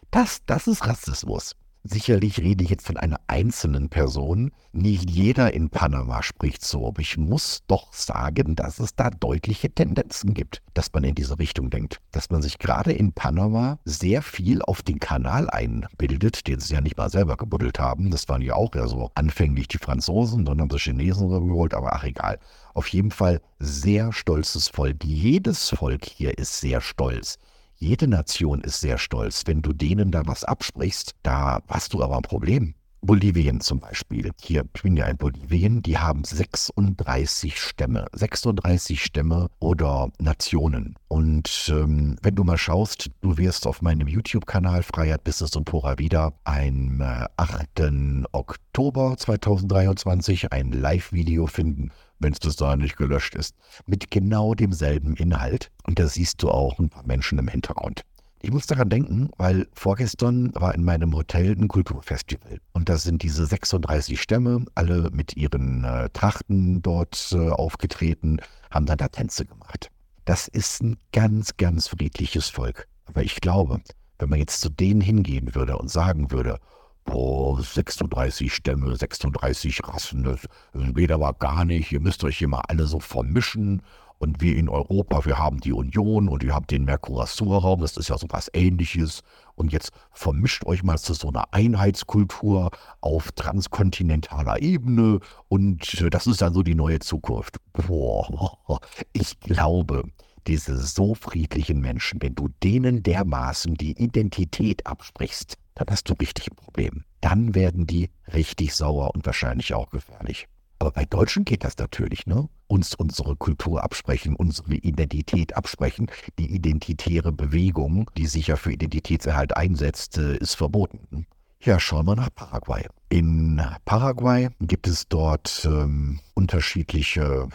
das, 0.10 0.40
das 0.46 0.68
ist 0.68 0.88
Rassismus. 0.88 1.54
Sicherlich 1.84 2.40
rede 2.40 2.64
ich 2.64 2.70
jetzt 2.70 2.86
von 2.86 2.98
einer 2.98 3.20
einzelnen 3.26 3.90
Person. 3.90 4.52
Nicht 4.72 5.10
jeder 5.10 5.52
in 5.52 5.72
Panama 5.72 6.22
spricht 6.22 6.64
so, 6.64 6.88
aber 6.88 7.02
ich 7.02 7.18
muss 7.18 7.64
doch 7.66 7.92
sagen, 7.92 8.56
dass 8.56 8.80
es 8.80 8.96
da 8.96 9.10
deutliche 9.10 9.74
Tendenzen 9.74 10.36
gibt, 10.36 10.62
dass 10.76 10.94
man 10.94 11.04
in 11.04 11.16
diese 11.16 11.40
Richtung 11.40 11.72
denkt. 11.72 12.00
Dass 12.12 12.30
man 12.30 12.44
sich 12.44 12.60
gerade 12.60 12.92
in 12.92 13.14
Panama 13.14 13.80
sehr 13.84 14.22
viel 14.22 14.62
auf 14.62 14.84
den 14.84 15.00
Kanal 15.00 15.50
einbildet, 15.50 16.46
den 16.48 16.60
sie 16.60 16.76
ja 16.76 16.82
nicht 16.82 16.98
mal 16.98 17.10
selber 17.10 17.36
gebuddelt 17.36 17.80
haben. 17.80 18.12
Das 18.12 18.30
waren 18.30 18.44
ja 18.44 18.54
auch 18.54 18.76
ja 18.76 18.88
so 18.88 19.10
anfänglich 19.16 19.68
die 19.68 19.80
Franzosen, 19.80 20.46
dann 20.46 20.62
haben 20.62 20.70
sie 20.70 20.78
Chinesen 20.78 21.30
geholt, 21.30 21.74
aber 21.74 21.94
ach 21.94 22.04
egal. 22.04 22.38
Auf 22.76 22.90
jeden 22.90 23.12
Fall 23.12 23.42
sehr 23.58 24.14
stolzes 24.14 24.68
Volk. 24.68 25.04
Jedes 25.04 25.70
Volk 25.70 26.06
hier 26.06 26.38
ist 26.38 26.60
sehr 26.60 26.80
stolz. 26.80 27.40
Jede 27.84 28.08
Nation 28.08 28.62
ist 28.62 28.80
sehr 28.80 29.00
stolz. 29.00 29.42
Wenn 29.48 29.64
du 29.64 29.74
denen 29.74 30.12
da 30.12 30.28
was 30.28 30.44
absprichst, 30.44 31.16
da 31.24 31.64
hast 31.68 31.96
du 31.96 32.04
aber 32.04 32.16
ein 32.16 32.22
Problem. 32.22 32.76
Bolivien 33.02 33.60
zum 33.60 33.80
Beispiel. 33.80 34.30
Hier, 34.40 34.66
ich 34.76 34.84
bin 34.84 34.96
ja 34.96 35.08
in 35.08 35.18
Bolivien, 35.18 35.82
die 35.82 35.98
haben 35.98 36.24
36 36.24 37.60
Stämme. 37.60 38.06
36 38.14 39.04
Stämme 39.04 39.48
oder 39.60 40.12
Nationen. 40.20 40.96
Und 41.08 41.74
ähm, 41.74 42.18
wenn 42.22 42.36
du 42.36 42.44
mal 42.44 42.60
schaust, 42.60 43.10
du 43.22 43.40
wirst 43.40 43.66
auf 43.66 43.82
meinem 43.82 44.08
YouTube-Kanal 44.08 44.84
Freiheit, 44.84 45.24
Business 45.24 45.56
und 45.56 45.74
Vida 45.74 46.34
am 46.44 47.02
äh, 47.02 47.26
8. 47.36 48.26
Oktober 48.32 49.16
2023 49.18 50.54
ein 50.54 50.72
Live-Video 50.72 51.48
finden, 51.48 51.90
wenn 52.22 52.34
es 52.34 52.40
das 52.40 52.56
da 52.56 52.76
nicht 52.76 52.98
gelöscht 52.98 53.36
ist, 53.36 53.56
mit 53.86 54.12
genau 54.12 54.54
demselben 54.54 55.16
Inhalt. 55.16 55.72
Und 55.86 56.00
da 56.00 56.08
siehst 56.08 56.42
du 56.44 56.50
auch 56.50 56.80
ein 56.80 56.90
paar 56.90 57.06
Menschen 57.06 57.40
im 57.40 57.48
Hintergrund. 57.48 58.04
Ich 58.44 58.52
muss 58.52 58.66
daran 58.66 58.90
denken, 58.90 59.30
weil 59.38 59.68
vorgestern 59.74 60.52
war 60.56 60.74
in 60.74 60.84
meinem 60.84 61.16
Hotel 61.16 61.52
ein 61.52 61.68
Kulturfestival. 61.68 62.58
Und 62.74 62.90
da 62.90 62.98
sind 62.98 63.22
diese 63.22 63.46
36 63.46 64.20
Stämme, 64.20 64.66
alle 64.74 65.12
mit 65.12 65.38
ihren 65.38 65.84
äh, 65.84 66.10
Trachten 66.10 66.82
dort 66.82 67.32
äh, 67.34 67.50
aufgetreten, 67.50 68.40
haben 68.72 68.88
dann 68.88 68.98
da 68.98 69.10
Tänze 69.10 69.46
gemacht. 69.46 69.92
Das 70.26 70.48
ist 70.48 70.82
ein 70.82 70.98
ganz, 71.12 71.56
ganz 71.58 71.90
friedliches 71.90 72.50
Volk. 72.50 72.88
Aber 73.06 73.22
ich 73.22 73.42
glaube, 73.42 73.82
wenn 74.18 74.30
man 74.30 74.40
jetzt 74.40 74.62
zu 74.62 74.70
denen 74.70 75.02
hingehen 75.02 75.54
würde 75.54 75.78
und 75.78 75.92
sagen 75.92 76.32
würde, 76.32 76.60
boah, 77.06 77.62
36 77.62 78.54
Stämme, 78.54 78.96
36 78.96 79.80
Rassen, 79.88 80.24
das 80.24 80.46
geht 80.94 81.12
aber 81.12 81.34
gar 81.34 81.66
nicht, 81.66 81.92
ihr 81.92 82.00
müsst 82.00 82.24
euch 82.24 82.38
hier 82.38 82.48
mal 82.48 82.64
alle 82.68 82.86
so 82.86 83.00
vermischen. 83.00 83.82
Und 84.22 84.40
wir 84.40 84.56
in 84.56 84.70
Europa, 84.70 85.26
wir 85.26 85.40
haben 85.40 85.62
die 85.62 85.74
Union 85.74 86.30
und 86.30 86.44
ihr 86.44 86.54
habt 86.54 86.70
den 86.70 86.86
Mercosur-Raum, 86.86 87.82
das 87.82 87.98
ist 87.98 88.10
ja 88.10 88.20
so 88.20 88.28
was 88.30 88.52
ähnliches. 88.54 89.22
Und 89.56 89.74
jetzt 89.74 89.92
vermischt 90.12 90.64
euch 90.68 90.84
mal 90.84 91.00
zu 91.00 91.16
so 91.16 91.30
einer 91.30 91.52
Einheitskultur 91.52 92.70
auf 93.02 93.32
transkontinentaler 93.32 94.62
Ebene. 94.62 95.22
Und 95.48 96.14
das 96.14 96.28
ist 96.28 96.40
dann 96.40 96.54
so 96.54 96.62
die 96.62 96.76
neue 96.76 97.00
Zukunft. 97.00 97.58
Boah, 97.74 98.52
ich 99.14 99.40
glaube, 99.40 100.04
diese 100.46 100.78
so 100.78 101.16
friedlichen 101.16 101.82
Menschen, 101.82 102.22
wenn 102.22 102.36
du 102.36 102.50
denen 102.62 103.02
dermaßen 103.02 103.74
die 103.74 104.00
Identität 104.00 104.86
absprichst, 104.86 105.58
dann 105.76 105.88
hast 105.90 106.10
du 106.10 106.14
richtig 106.14 106.52
ein 106.52 106.56
Problem. 106.56 107.04
Dann 107.22 107.56
werden 107.56 107.88
die 107.88 108.10
richtig 108.34 108.76
sauer 108.76 109.14
und 109.14 109.26
wahrscheinlich 109.26 109.74
auch 109.74 109.90
gefährlich. 109.90 110.48
Aber 110.80 110.92
bei 110.92 111.06
Deutschen 111.06 111.46
geht 111.46 111.64
das 111.64 111.78
natürlich, 111.78 112.26
ne? 112.26 112.50
Uns 112.68 112.96
unsere 112.96 113.36
Kultur 113.36 113.84
absprechen, 113.84 114.36
unsere 114.36 114.74
Identität 114.74 115.56
absprechen. 115.56 116.08
Die 116.40 116.56
identitäre 116.56 117.32
Bewegung, 117.32 118.10
die 118.18 118.26
sich 118.26 118.48
ja 118.48 118.56
für 118.56 118.72
Identitätserhalt 118.72 119.56
einsetzt, 119.56 120.18
äh, 120.18 120.38
ist 120.38 120.56
verboten. 120.56 121.28
Ja, 121.64 121.80
schauen 121.80 122.08
wir 122.08 122.16
nach 122.16 122.34
Paraguay. 122.34 122.88
In 123.10 123.62
Paraguay 123.86 124.50
gibt 124.62 124.88
es 124.88 125.08
dort 125.08 125.62
ähm, 125.70 126.20
unterschiedliche 126.34 127.50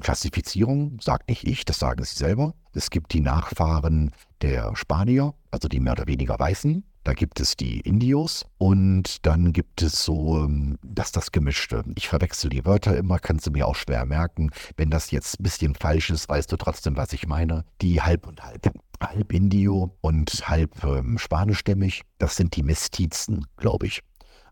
Klassifizierungen, 0.00 0.98
sagt 1.02 1.28
nicht 1.28 1.46
ich, 1.46 1.66
das 1.66 1.78
sagen 1.78 2.02
sie 2.02 2.16
selber. 2.16 2.54
Es 2.72 2.88
gibt 2.88 3.12
die 3.12 3.20
Nachfahren 3.20 4.12
der 4.40 4.74
Spanier, 4.74 5.34
also 5.50 5.68
die 5.68 5.80
mehr 5.80 5.92
oder 5.92 6.06
weniger 6.06 6.38
Weißen. 6.38 6.82
Da 7.04 7.14
gibt 7.14 7.40
es 7.40 7.56
die 7.56 7.80
Indios 7.80 8.44
und 8.58 9.24
dann 9.26 9.52
gibt 9.52 9.80
es 9.80 10.04
so, 10.04 10.44
ähm, 10.44 10.78
dass 10.82 11.12
das 11.12 11.32
Gemischte. 11.32 11.82
Ich 11.96 12.08
verwechsel 12.08 12.50
die 12.50 12.64
Wörter 12.66 12.96
immer, 12.96 13.18
kannst 13.18 13.46
du 13.46 13.50
mir 13.50 13.66
auch 13.66 13.74
schwer 13.74 14.04
merken. 14.04 14.50
Wenn 14.76 14.90
das 14.90 15.10
jetzt 15.10 15.40
ein 15.40 15.42
bisschen 15.42 15.74
falsch 15.74 16.10
ist, 16.10 16.28
weißt 16.28 16.52
du 16.52 16.56
trotzdem, 16.56 16.96
was 16.96 17.12
ich 17.12 17.26
meine. 17.26 17.64
Die 17.80 18.02
halb 18.02 18.26
und 18.26 18.42
halb. 18.42 18.70
Halb 19.02 19.32
Indio 19.32 19.96
und 20.02 20.30
halb 20.46 20.84
ähm, 20.84 21.16
spanischstämmig. 21.16 22.02
Das 22.18 22.36
sind 22.36 22.54
die 22.54 22.62
Mestizen, 22.62 23.46
glaube 23.56 23.86
ich. 23.86 24.02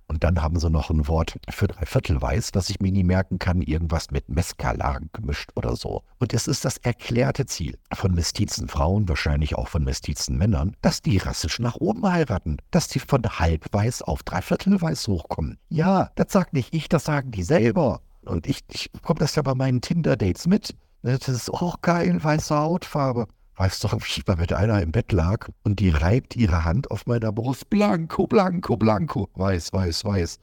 Und 0.08 0.24
dann 0.24 0.42
haben 0.42 0.58
sie 0.58 0.70
noch 0.70 0.88
ein 0.88 1.06
Wort 1.06 1.38
für 1.50 1.68
Dreiviertel 1.68 2.20
weiß, 2.20 2.50
was 2.54 2.70
ich 2.70 2.80
mir 2.80 2.90
nie 2.90 3.04
merken 3.04 3.38
kann, 3.38 3.60
irgendwas 3.60 4.10
mit 4.10 4.28
Mescalar 4.28 5.00
gemischt 5.12 5.50
oder 5.54 5.76
so. 5.76 6.02
Und 6.18 6.32
es 6.32 6.48
ist 6.48 6.64
das 6.64 6.78
erklärte 6.78 7.44
Ziel 7.44 7.78
von 7.92 8.14
mestizen 8.14 8.68
Frauen, 8.68 9.08
wahrscheinlich 9.08 9.54
auch 9.56 9.68
von 9.68 9.84
mestizen 9.84 10.38
Männern, 10.38 10.74
dass 10.80 11.02
die 11.02 11.18
rassisch 11.18 11.58
nach 11.58 11.76
oben 11.76 12.10
heiraten, 12.10 12.56
dass 12.70 12.88
die 12.88 13.00
von 13.00 13.22
halbweiß 13.22 14.02
auf 14.02 14.22
Dreiviertel 14.22 14.80
weiß 14.80 15.08
hochkommen. 15.08 15.58
Ja, 15.68 16.10
das 16.14 16.32
sagt 16.32 16.54
nicht 16.54 16.74
ich, 16.74 16.88
das 16.88 17.04
sagen 17.04 17.30
die 17.30 17.42
selber. 17.42 18.00
Und 18.24 18.46
ich, 18.46 18.64
ich 18.72 18.90
bekomme 18.90 19.20
das 19.20 19.34
ja 19.34 19.42
bei 19.42 19.54
meinen 19.54 19.82
Tinder-Dates 19.82 20.46
mit. 20.46 20.74
Das 21.02 21.28
ist 21.28 21.50
auch 21.50 21.80
geil, 21.82 22.22
weiße 22.22 22.56
Hautfarbe. 22.56 23.28
Weißt 23.58 23.82
du, 23.82 23.88
ich 24.06 24.24
mal 24.24 24.36
mit 24.36 24.52
einer 24.52 24.80
im 24.80 24.92
Bett 24.92 25.10
lag 25.10 25.48
und 25.64 25.80
die 25.80 25.90
reibt 25.90 26.36
ihre 26.36 26.64
Hand 26.64 26.92
auf 26.92 27.06
meiner 27.06 27.32
Brust. 27.32 27.68
Blanco, 27.68 28.28
blanco, 28.28 28.76
blanco. 28.76 29.28
Weiß, 29.34 29.72
weiß, 29.72 30.04
weiß. 30.04 30.38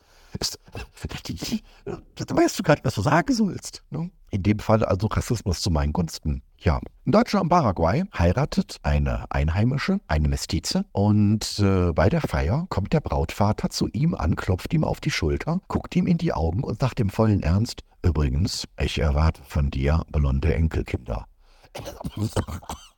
Da 2.15 2.25
weißt 2.35 2.59
du 2.59 2.63
gar 2.63 2.73
nicht, 2.73 2.83
was 2.83 2.95
du 2.95 3.01
sagen 3.01 3.33
sollst. 3.33 3.83
Ne? 3.89 4.11
In 4.31 4.43
dem 4.43 4.59
Fall 4.59 4.83
also 4.83 5.07
Rassismus 5.07 5.61
zu 5.61 5.71
meinen 5.71 5.93
Gunsten. 5.93 6.41
Ja, 6.57 6.81
in 7.05 7.13
Deutschland 7.13 7.43
und 7.43 7.49
Paraguay 7.49 8.03
heiratet 8.17 8.79
eine 8.83 9.25
Einheimische, 9.29 10.01
eine 10.07 10.27
Mestize, 10.27 10.83
und 10.91 11.59
äh, 11.59 11.93
bei 11.93 12.09
der 12.09 12.19
Feier 12.19 12.65
kommt 12.67 12.91
der 12.91 12.99
Brautvater 12.99 13.69
zu 13.69 13.87
ihm 13.93 14.13
an, 14.13 14.35
klopft 14.35 14.73
ihm 14.73 14.83
auf 14.83 14.99
die 14.99 15.11
Schulter, 15.11 15.61
guckt 15.69 15.95
ihm 15.95 16.05
in 16.05 16.17
die 16.17 16.33
Augen 16.33 16.63
und 16.63 16.81
sagt 16.81 16.99
im 16.99 17.09
vollen 17.09 17.43
Ernst: 17.43 17.83
Übrigens, 18.01 18.67
ich 18.77 18.99
erwarte 18.99 19.41
von 19.45 19.71
dir 19.71 20.03
blonde 20.11 20.53
Enkelkinder. 20.53 21.27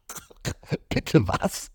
Bitte 0.90 1.28
was? 1.28 1.70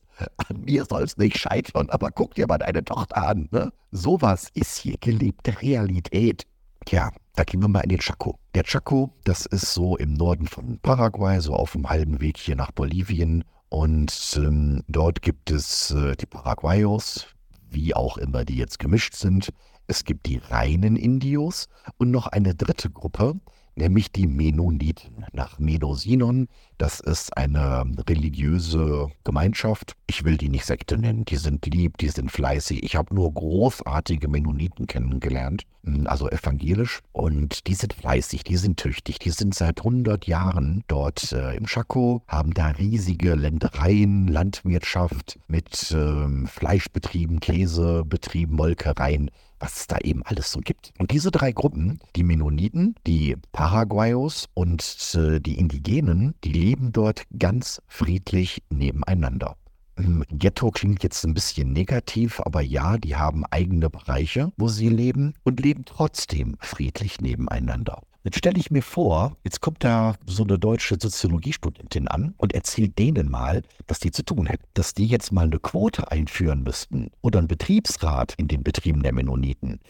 An 0.49 0.61
mir 0.61 0.85
soll 0.85 1.03
es 1.03 1.17
nicht 1.17 1.39
scheitern, 1.39 1.91
aber 1.91 2.11
guck 2.11 2.35
dir 2.35 2.47
mal 2.47 2.59
deine 2.59 2.85
Tochter 2.85 3.29
an. 3.29 3.49
Ne? 3.51 3.73
Sowas 3.91 4.49
ist 4.55 4.79
hier 4.79 4.97
gelebte 5.01 5.61
Realität. 5.61 6.47
Tja, 6.85 7.11
da 7.35 7.45
gehen 7.45 7.61
wir 7.61 7.69
mal 7.69 7.81
in 7.81 7.89
den 7.89 7.99
Chaco. 7.99 8.39
Der 8.55 8.65
Chaco, 8.65 9.15
das 9.25 9.47
ist 9.47 9.73
so 9.73 9.97
im 9.97 10.15
Norden 10.15 10.47
von 10.47 10.79
Paraguay, 10.81 11.41
so 11.41 11.55
auf 11.55 11.73
dem 11.73 11.89
halben 11.89 12.21
Weg 12.21 12.39
hier 12.39 12.57
nach 12.57 12.73
Bolivien. 12.73 13.45
Und 13.69 14.13
ähm, 14.37 14.83
dort 14.89 15.23
gibt 15.23 15.51
es 15.51 15.93
äh, 15.93 16.15
die 16.17 16.27
Paraguayos, 16.27 17.27
wie 17.71 17.95
auch 17.95 18.19
immer 18.19 18.45
die 18.45 18.57
jetzt 18.57 18.79
gemischt 18.79 19.15
sind. 19.15 19.51
Es 19.87 20.05
gibt 20.05 20.27
die 20.27 20.39
reinen 20.39 20.97
Indios 20.97 21.69
und 21.97 22.11
noch 22.11 22.27
eine 22.27 22.55
dritte 22.55 22.91
Gruppe, 22.91 23.41
nämlich 23.75 24.13
die 24.13 24.27
Mennoniten 24.27 25.25
nach 25.33 25.59
Menosinon. 25.59 26.49
Das 26.79 27.01
ist 27.01 27.37
eine 27.37 27.85
religiöse 28.09 29.11
Gemeinschaft. 29.25 29.95
Ich 30.07 30.25
will 30.25 30.37
die 30.37 30.49
nicht 30.49 30.65
Sekte 30.65 30.99
nennen. 30.99 31.25
Die 31.25 31.37
sind 31.37 31.65
lieb, 31.67 31.99
die 31.99 32.09
sind 32.09 32.31
fleißig. 32.31 32.83
Ich 32.83 32.97
habe 32.97 33.15
nur 33.15 33.33
großartige 33.33 34.29
Mennoniten 34.29 34.87
kennengelernt, 34.87 35.65
hm, 35.85 36.07
also 36.07 36.29
evangelisch. 36.29 37.01
Und 37.13 37.67
die 37.67 37.75
sind 37.75 37.93
fleißig, 37.93 38.45
die 38.45 38.57
sind 38.57 38.79
tüchtig. 38.79 39.19
Die 39.21 39.31
sind 39.31 39.55
seit 39.55 39.79
100 39.79 40.27
Jahren 40.27 40.85
dort 40.89 41.33
äh, 41.33 41.55
im 41.55 41.67
Chaco, 41.67 42.23
haben 42.27 42.53
da 42.55 42.69
riesige 42.69 43.35
Ländereien, 43.35 44.29
Landwirtschaft 44.29 45.39
mit 45.47 45.93
äh, 45.93 46.47
Fleischbetrieben, 46.47 47.41
Käsebetrieben, 47.41 48.57
Molkereien 48.57 49.31
was 49.63 49.81
es 49.81 49.87
da 49.87 49.97
eben 49.99 50.23
alles 50.25 50.51
so 50.51 50.61
gibt. 50.61 50.93
Und 50.99 51.13
diese 51.13 51.31
drei 51.31 51.53
Gruppen, 51.53 52.01
die 52.17 52.25
Mennoniten, 52.25 52.97
die 53.07 53.37
Paraguayos 53.53 54.49
und 54.55 54.83
äh, 55.15 55.41
die 55.41 55.59
Indigenen, 55.59 56.35
die 56.43 56.53
leben 56.53 56.93
dort 56.93 57.23
ganz 57.39 57.81
friedlich 57.87 58.63
nebeneinander. 58.71 59.57
Ähm, 59.97 60.25
Ghetto 60.31 60.71
klingt 60.73 61.05
jetzt 61.05 61.25
ein 61.25 61.35
bisschen 61.35 61.73
negativ, 61.73 62.41
aber 62.41 62.61
ja, 62.61 62.99
die 62.99 63.15
haben 63.15 63.45
eigene 63.47 63.89
Bereiche, 63.89 64.53
wo 64.57 64.67
sie 64.67 64.89
leben 64.89 65.35
und 65.45 65.61
leben 65.61 65.85
trotzdem 65.85 66.57
friedlich 66.59 67.21
nebeneinander. 67.21 68.03
Jetzt 68.25 68.39
stelle 68.39 68.59
ich 68.59 68.71
mir 68.71 68.83
vor, 68.83 69.37
jetzt 69.43 69.61
kommt 69.61 69.83
da 69.83 70.15
so 70.27 70.45
eine 70.45 70.57
deutsche 70.57 70.97
Soziologiestudentin 71.01 72.07
an 72.07 72.35
und 72.37 72.53
erzählt 72.53 72.97
denen 72.97 73.29
mal, 73.29 73.63
was 73.89 73.99
die 73.99 74.13
zu 74.13 74.25
tun 74.25 74.47
hätten. 74.47 74.65
Dass 74.75 74.95
die 74.95 75.07
jetzt 75.07 75.33
mal 75.33 75.47
eine 75.47 75.59
Quote 75.59 76.09
einführen 76.13 76.63
müssten 76.63 77.11
oder 77.21 77.41
einen 77.41 77.49
Betriebsrat 77.49 78.35
in 78.37 78.47
den 78.47 78.63
Betrieben 78.63 79.03
der 79.03 79.13
Mennoniten. 79.13 79.81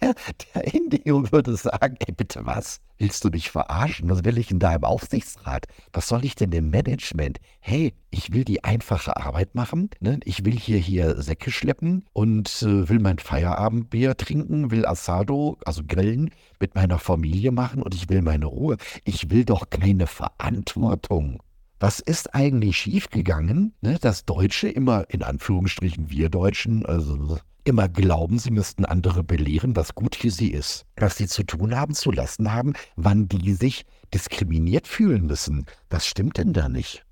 Der 0.00 0.74
Indio 0.74 1.30
würde 1.32 1.56
sagen, 1.56 1.96
ey, 2.06 2.12
bitte 2.12 2.44
was? 2.44 2.80
Willst 2.98 3.24
du 3.24 3.28
mich 3.28 3.50
verarschen? 3.50 4.08
Was 4.10 4.24
will 4.24 4.38
ich 4.38 4.48
da 4.52 4.74
im 4.74 4.84
Aufsichtsrat? 4.84 5.66
Was 5.92 6.08
soll 6.08 6.24
ich 6.24 6.34
denn 6.34 6.52
im 6.52 6.70
Management? 6.70 7.38
Hey, 7.60 7.94
ich 8.10 8.32
will 8.32 8.44
die 8.44 8.64
einfache 8.64 9.16
Arbeit 9.16 9.54
machen. 9.54 9.90
Ne? 10.00 10.20
Ich 10.24 10.44
will 10.44 10.58
hier, 10.58 10.78
hier 10.78 11.20
Säcke 11.20 11.50
schleppen 11.50 12.04
und 12.12 12.62
äh, 12.62 12.88
will 12.88 12.98
mein 12.98 13.18
Feierabendbier 13.18 14.16
trinken, 14.16 14.70
will 14.70 14.86
Asado, 14.86 15.58
also 15.64 15.82
Grillen, 15.86 16.30
mit 16.60 16.74
meiner 16.74 16.98
Familie 16.98 17.52
machen 17.52 17.82
und 17.82 17.94
ich 17.94 18.08
will 18.08 18.22
meine 18.22 18.46
Ruhe. 18.46 18.76
Ich 19.04 19.30
will 19.30 19.44
doch 19.44 19.70
keine 19.70 20.06
Verantwortung. 20.06 21.42
Was 21.78 22.00
ist 22.00 22.34
eigentlich 22.34 22.78
schiefgegangen, 22.78 23.74
ne, 23.82 23.98
dass 24.00 24.24
Deutsche 24.24 24.68
immer, 24.68 25.04
in 25.10 25.22
Anführungsstrichen 25.22 26.08
wir 26.08 26.30
Deutschen, 26.30 26.86
also 26.86 27.38
immer 27.66 27.88
glauben, 27.88 28.38
sie 28.38 28.52
müssten 28.52 28.84
andere 28.84 29.24
belehren, 29.24 29.74
was 29.74 29.94
gut 29.94 30.14
für 30.14 30.30
sie 30.30 30.52
ist, 30.52 30.86
was 30.96 31.16
sie 31.16 31.26
zu 31.26 31.42
tun 31.42 31.74
haben, 31.74 31.94
zu 31.94 32.12
lassen 32.12 32.52
haben, 32.52 32.74
wann 32.94 33.28
die 33.28 33.54
sich 33.54 33.84
diskriminiert 34.14 34.86
fühlen 34.86 35.26
müssen. 35.26 35.66
Was 35.90 36.06
stimmt 36.06 36.38
denn 36.38 36.52
da 36.52 36.68
nicht? 36.68 37.04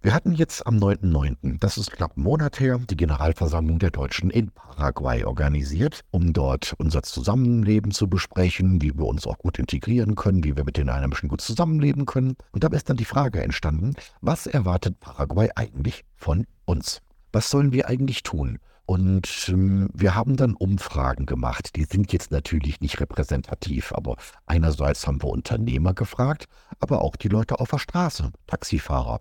Wir 0.00 0.14
hatten 0.14 0.32
jetzt 0.32 0.64
am 0.66 0.76
9.9., 0.76 1.58
das 1.58 1.76
ist 1.76 1.90
knapp 1.90 2.16
ein 2.16 2.22
Monat 2.22 2.60
her, 2.60 2.78
die 2.88 2.96
Generalversammlung 2.96 3.80
der 3.80 3.90
Deutschen 3.90 4.30
in 4.30 4.50
Paraguay 4.52 5.24
organisiert, 5.24 6.02
um 6.10 6.32
dort 6.32 6.74
unser 6.78 7.02
Zusammenleben 7.02 7.90
zu 7.90 8.08
besprechen, 8.08 8.80
wie 8.80 8.96
wir 8.96 9.06
uns 9.06 9.26
auch 9.26 9.38
gut 9.38 9.58
integrieren 9.58 10.14
können, 10.14 10.44
wie 10.44 10.56
wir 10.56 10.64
mit 10.64 10.76
den 10.76 10.88
Einheimischen 10.88 11.28
gut 11.28 11.40
zusammenleben 11.40 12.06
können. 12.06 12.36
Und 12.52 12.62
dabei 12.64 12.76
ist 12.76 12.88
dann 12.88 12.96
die 12.96 13.04
Frage 13.04 13.42
entstanden, 13.42 13.94
was 14.20 14.46
erwartet 14.46 15.00
Paraguay 15.00 15.50
eigentlich 15.56 16.04
von 16.14 16.46
uns? 16.64 17.02
Was 17.32 17.50
sollen 17.50 17.72
wir 17.72 17.88
eigentlich 17.88 18.22
tun? 18.22 18.60
Und 18.88 19.50
ähm, 19.50 19.90
wir 19.92 20.14
haben 20.14 20.38
dann 20.38 20.54
Umfragen 20.54 21.26
gemacht. 21.26 21.76
Die 21.76 21.84
sind 21.84 22.10
jetzt 22.10 22.30
natürlich 22.30 22.80
nicht 22.80 22.98
repräsentativ, 23.00 23.92
aber 23.92 24.16
einerseits 24.46 25.06
haben 25.06 25.22
wir 25.22 25.28
Unternehmer 25.28 25.92
gefragt, 25.92 26.46
aber 26.80 27.02
auch 27.02 27.14
die 27.16 27.28
Leute 27.28 27.60
auf 27.60 27.68
der 27.68 27.80
Straße, 27.80 28.32
Taxifahrer. 28.46 29.20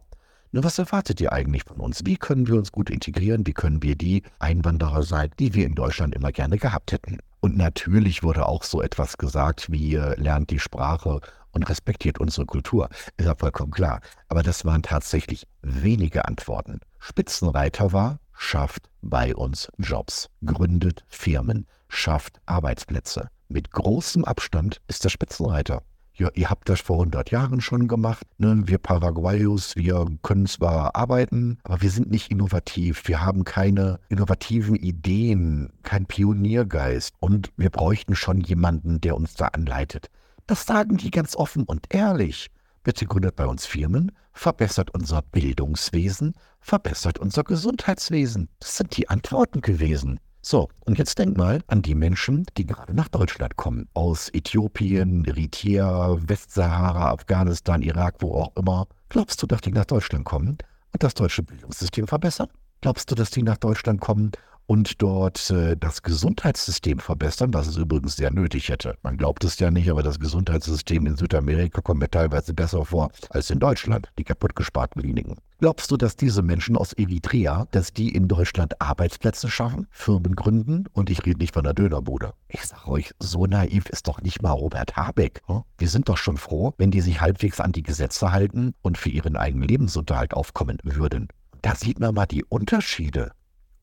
Nur 0.53 0.63
was 0.63 0.79
erwartet 0.79 1.19
ihr 1.19 1.33
eigentlich 1.33 1.65
von 1.65 1.81
uns? 1.81 2.05
Wie 2.05 2.15
können 2.15 2.47
wir 2.47 2.55
uns 2.55 2.71
gut 2.71 2.89
integrieren? 2.89 3.45
Wie 3.45 3.51
können 3.51 3.83
wir 3.83 3.97
die 3.97 4.24
Einwanderer 4.39 5.03
sein, 5.03 5.31
die 5.38 5.53
wir 5.53 5.65
in 5.65 5.75
Deutschland 5.75 6.15
immer 6.15 6.31
gerne 6.31 6.57
gehabt 6.57 6.93
hätten? 6.93 7.17
Und 7.41 7.57
natürlich 7.57 8.24
wurde 8.24 8.47
auch 8.47 8.63
so 8.63 8.81
etwas 8.81 9.17
gesagt 9.17 9.69
wie 9.69 9.95
lernt 9.95 10.50
die 10.50 10.59
Sprache 10.59 11.19
und 11.51 11.63
respektiert 11.63 12.21
unsere 12.21 12.45
Kultur. 12.45 12.88
Ist 13.17 13.25
ja 13.25 13.36
vollkommen 13.36 13.71
klar. 13.71 14.00
Aber 14.29 14.43
das 14.43 14.63
waren 14.63 14.81
tatsächlich 14.81 15.45
wenige 15.62 16.24
Antworten. 16.24 16.79
Spitzenreiter 17.00 17.91
war, 17.91 18.19
schafft 18.38 18.89
bei 19.01 19.36
uns 19.36 19.70
Jobs, 19.77 20.29
gründet 20.46 21.03
Firmen, 21.08 21.67
schafft 21.89 22.39
Arbeitsplätze. 22.46 23.29
Mit 23.50 23.72
großem 23.72 24.25
Abstand 24.25 24.82
ist 24.88 25.03
der 25.03 25.10
Spitzenreiter 25.10 25.84
ja, 26.20 26.29
ihr 26.34 26.50
habt 26.50 26.67
das 26.67 26.82
vor 26.82 26.98
100 26.98 27.29
Jahren 27.32 27.62
schon 27.62 27.88
gemacht. 27.88 28.25
Ne? 28.38 28.63
Wir 28.65 28.79
Paraguayos, 28.79 29.75
wir 29.75 30.06
können 30.24 30.48
zwar 30.48 30.96
arbeiten, 30.96 31.60
aber 31.63 31.82
wir 31.82 31.91
sind 31.91 32.10
nicht 32.10 32.32
innovativ. 32.32 33.08
Wir 33.08 33.24
haben 33.24 33.44
keine 33.44 34.00
innovativen 34.10 34.75
Ideen, 34.75 35.72
kein 35.84 36.08
Pioniergeist. 36.08 37.13
Und 37.20 37.51
wir 37.56 37.70
bräuchten 37.70 38.15
schon 38.15 38.41
jemanden, 38.41 39.00
der 39.00 39.15
uns 39.15 39.36
da 39.36 39.48
anleitet. 39.48 40.10
Das 40.48 40.65
sagen 40.65 40.98
die 40.98 41.12
ganz 41.12 41.36
offen 41.36 41.63
und 41.63 41.94
ehrlich. 41.94 42.50
Bitte 42.88 43.06
gründet 43.06 43.36
bei 43.36 43.46
uns 43.46 43.65
Firmen, 43.65 44.13
verbessert 44.32 44.94
unser 44.94 45.22
Bildungswesen, 45.22 46.36
verbessert 46.62 47.20
unser 47.20 47.44
Gesundheitswesen. 47.44 48.48
Das 48.62 48.77
sind 48.77 48.96
die 48.96 49.10
Antworten 49.10 49.60
gewesen. 49.60 50.22
So, 50.41 50.70
und 50.86 50.98
jetzt 50.98 51.20
denk 51.20 51.36
mal 51.36 51.60
an 51.67 51.82
die 51.82 51.96
Menschen, 51.96 52.46
die 52.56 52.65
gerade 52.65 52.94
nach 52.94 53.10
Deutschland 53.10 53.58
kommen. 53.58 53.89
Aus 53.94 54.29
Äthiopien, 54.34 55.25
Eritrea, 55.25 56.15
Westsahara, 56.29 57.12
Afghanistan, 57.12 57.82
Irak, 57.82 58.15
wo 58.22 58.36
auch 58.36 58.56
immer. 58.56 58.88
Glaubst 59.10 59.44
du, 59.44 59.48
dass 59.48 59.60
die 59.60 59.74
nach 59.74 59.84
Deutschland 59.84 60.24
kommen 60.24 60.58
und 60.94 61.03
das 61.03 61.13
deutsche 61.13 61.44
Bildungssystem 61.44 62.08
verbessern? 62.08 62.48
Glaubst 62.79 63.12
du, 63.12 63.15
dass 63.15 63.32
die 63.32 63.44
nach 63.44 63.58
Deutschland 63.58 64.00
kommen 64.00 64.32
und 64.67 65.01
dort 65.01 65.50
äh, 65.50 65.75
das 65.75 66.03
Gesundheitssystem 66.03 67.00
verbessern, 67.00 67.53
was 67.53 67.67
es 67.67 67.77
übrigens 67.77 68.17
sehr 68.17 68.31
nötig 68.31 68.69
hätte. 68.69 68.95
Man 69.01 69.17
glaubt 69.17 69.43
es 69.43 69.57
ja 69.59 69.71
nicht, 69.71 69.89
aber 69.89 70.03
das 70.03 70.19
Gesundheitssystem 70.19 71.07
in 71.07 71.15
Südamerika 71.15 71.81
kommt 71.81 72.01
mir 72.01 72.12
teilweise 72.12 72.53
besser 72.53 72.86
vor 72.86 73.09
als 73.29 73.50
in 73.50 73.59
Deutschland, 73.59 74.12
die 74.19 74.24
kaputtgesparten 74.24 75.01
Kliniken. 75.01 75.36
Glaubst 75.59 75.89
du, 75.89 75.97
dass 75.97 76.15
diese 76.15 76.43
Menschen 76.43 76.77
aus 76.77 76.93
Eritrea, 76.93 77.67
dass 77.71 77.91
die 77.91 78.09
in 78.09 78.27
Deutschland 78.27 78.79
Arbeitsplätze 78.79 79.50
schaffen, 79.50 79.88
Firmen 79.89 80.36
gründen? 80.36 80.86
Und 80.93 81.09
ich 81.09 81.25
rede 81.25 81.39
nicht 81.39 81.55
von 81.55 81.63
der 81.63 81.74
Dönerbude. 81.74 82.33
Ich 82.50 82.63
sage 82.63 82.88
euch, 82.88 83.12
so 83.19 83.47
naiv 83.47 83.88
ist 83.89 84.07
doch 84.07 84.21
nicht 84.21 84.43
mal 84.43 84.51
Robert 84.51 84.95
Habeck. 84.95 85.41
Hm? 85.47 85.63
Wir 85.79 85.89
sind 85.89 86.09
doch 86.09 86.17
schon 86.17 86.38
froh, 86.38 86.74
wenn 86.77 86.91
die 86.91 87.01
sich 87.01 87.21
halbwegs 87.21 87.59
an 87.59 87.71
die 87.71 87.81
Gesetze 87.81 88.31
halten 88.31 88.74
und 88.83 89.00
für 89.00 89.09
ihren 89.09 89.36
eigenen 89.36 89.67
Lebensunterhalt 89.67 90.33
aufkommen 90.36 90.77
würden. 90.83 91.29
Da 91.63 91.74
sieht 91.74 92.00
man 92.00 92.13
mal 92.13 92.27
die 92.27 92.43
Unterschiede. 92.43 93.31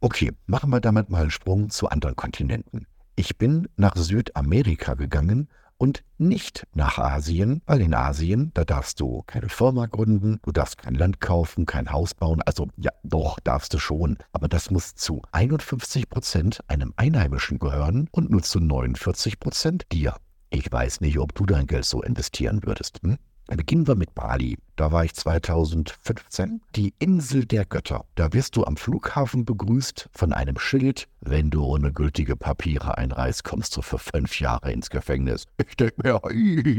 Okay, 0.05 0.33
machen 0.45 0.69
wir 0.69 0.83
damit 0.83 1.09
mal 1.09 1.23
einen 1.23 1.31
Sprung 1.31 1.71
zu 1.71 1.89
anderen 1.89 2.15
Kontinenten. 2.15 2.87
Ich 3.17 3.39
bin 3.39 3.71
nach 3.79 3.97
Südamerika 3.97 4.93
gegangen 4.93 5.49
und 5.79 6.05
nicht 6.19 6.67
nach 6.75 6.99
Asien, 6.99 7.63
weil 7.65 7.81
in 7.81 7.95
Asien, 7.95 8.51
da 8.53 8.67
darfst 8.67 9.01
du 9.01 9.23
keine 9.27 9.49
Firma 9.49 9.87
gründen, 9.87 10.41
du 10.43 10.53
darfst 10.53 10.77
kein 10.77 10.95
Land 10.95 11.23
kaufen, 11.23 11.65
kein 11.65 11.91
Haus 11.91 12.13
bauen. 12.13 12.43
Also 12.43 12.69
ja, 12.77 12.91
doch, 13.03 13.41
darfst 13.41 13.73
du 13.73 13.79
schon. 13.79 14.19
Aber 14.33 14.47
das 14.47 14.71
muss 14.71 14.95
zu 14.95 15.23
51 15.33 16.11
Prozent 16.11 16.61
einem 16.69 16.93
Einheimischen 16.97 17.59
gehören 17.59 18.09
und 18.11 18.29
nur 18.29 18.43
zu 18.43 18.61
49 18.61 19.41
Prozent 19.41 19.87
dir. 19.91 20.17
Ich 20.51 20.71
weiß 20.71 21.01
nicht, 21.01 21.19
ob 21.19 21.35
du 21.35 21.47
dein 21.47 21.67
Geld 21.67 21.87
so 21.87 22.03
investieren 22.03 22.63
würdest. 22.63 23.01
Hm? 23.03 23.17
Beginnen 23.47 23.87
wir 23.87 23.95
mit 23.95 24.15
Bali. 24.15 24.57
Da 24.77 24.91
war 24.91 25.05
ich 25.05 25.15
2015. 25.15 26.63
Die 26.75 26.95
Insel 26.99 27.45
der 27.45 27.65
Götter. 27.67 28.07
Da 28.15 28.33
wirst 28.33 28.57
du 28.57 28.65
am 28.65 28.77
Flughafen 28.77 29.45
begrüßt 29.45 30.09
von 30.13 30.33
einem 30.33 30.59
Schild. 30.59 31.09
Wenn 31.21 31.51
du 31.51 31.63
ohne 31.65 31.93
gültige 31.93 32.37
Papiere 32.37 32.97
einreist, 32.97 33.45
kommst 33.45 33.77
du 33.77 33.83
für 33.83 33.99
fünf 33.99 34.41
Jahre 34.41 34.73
ins 34.73 34.91
Gefängnis. 34.91 35.45
Ich 35.59 35.77
denke 35.77 35.95
mir, 36.03 36.21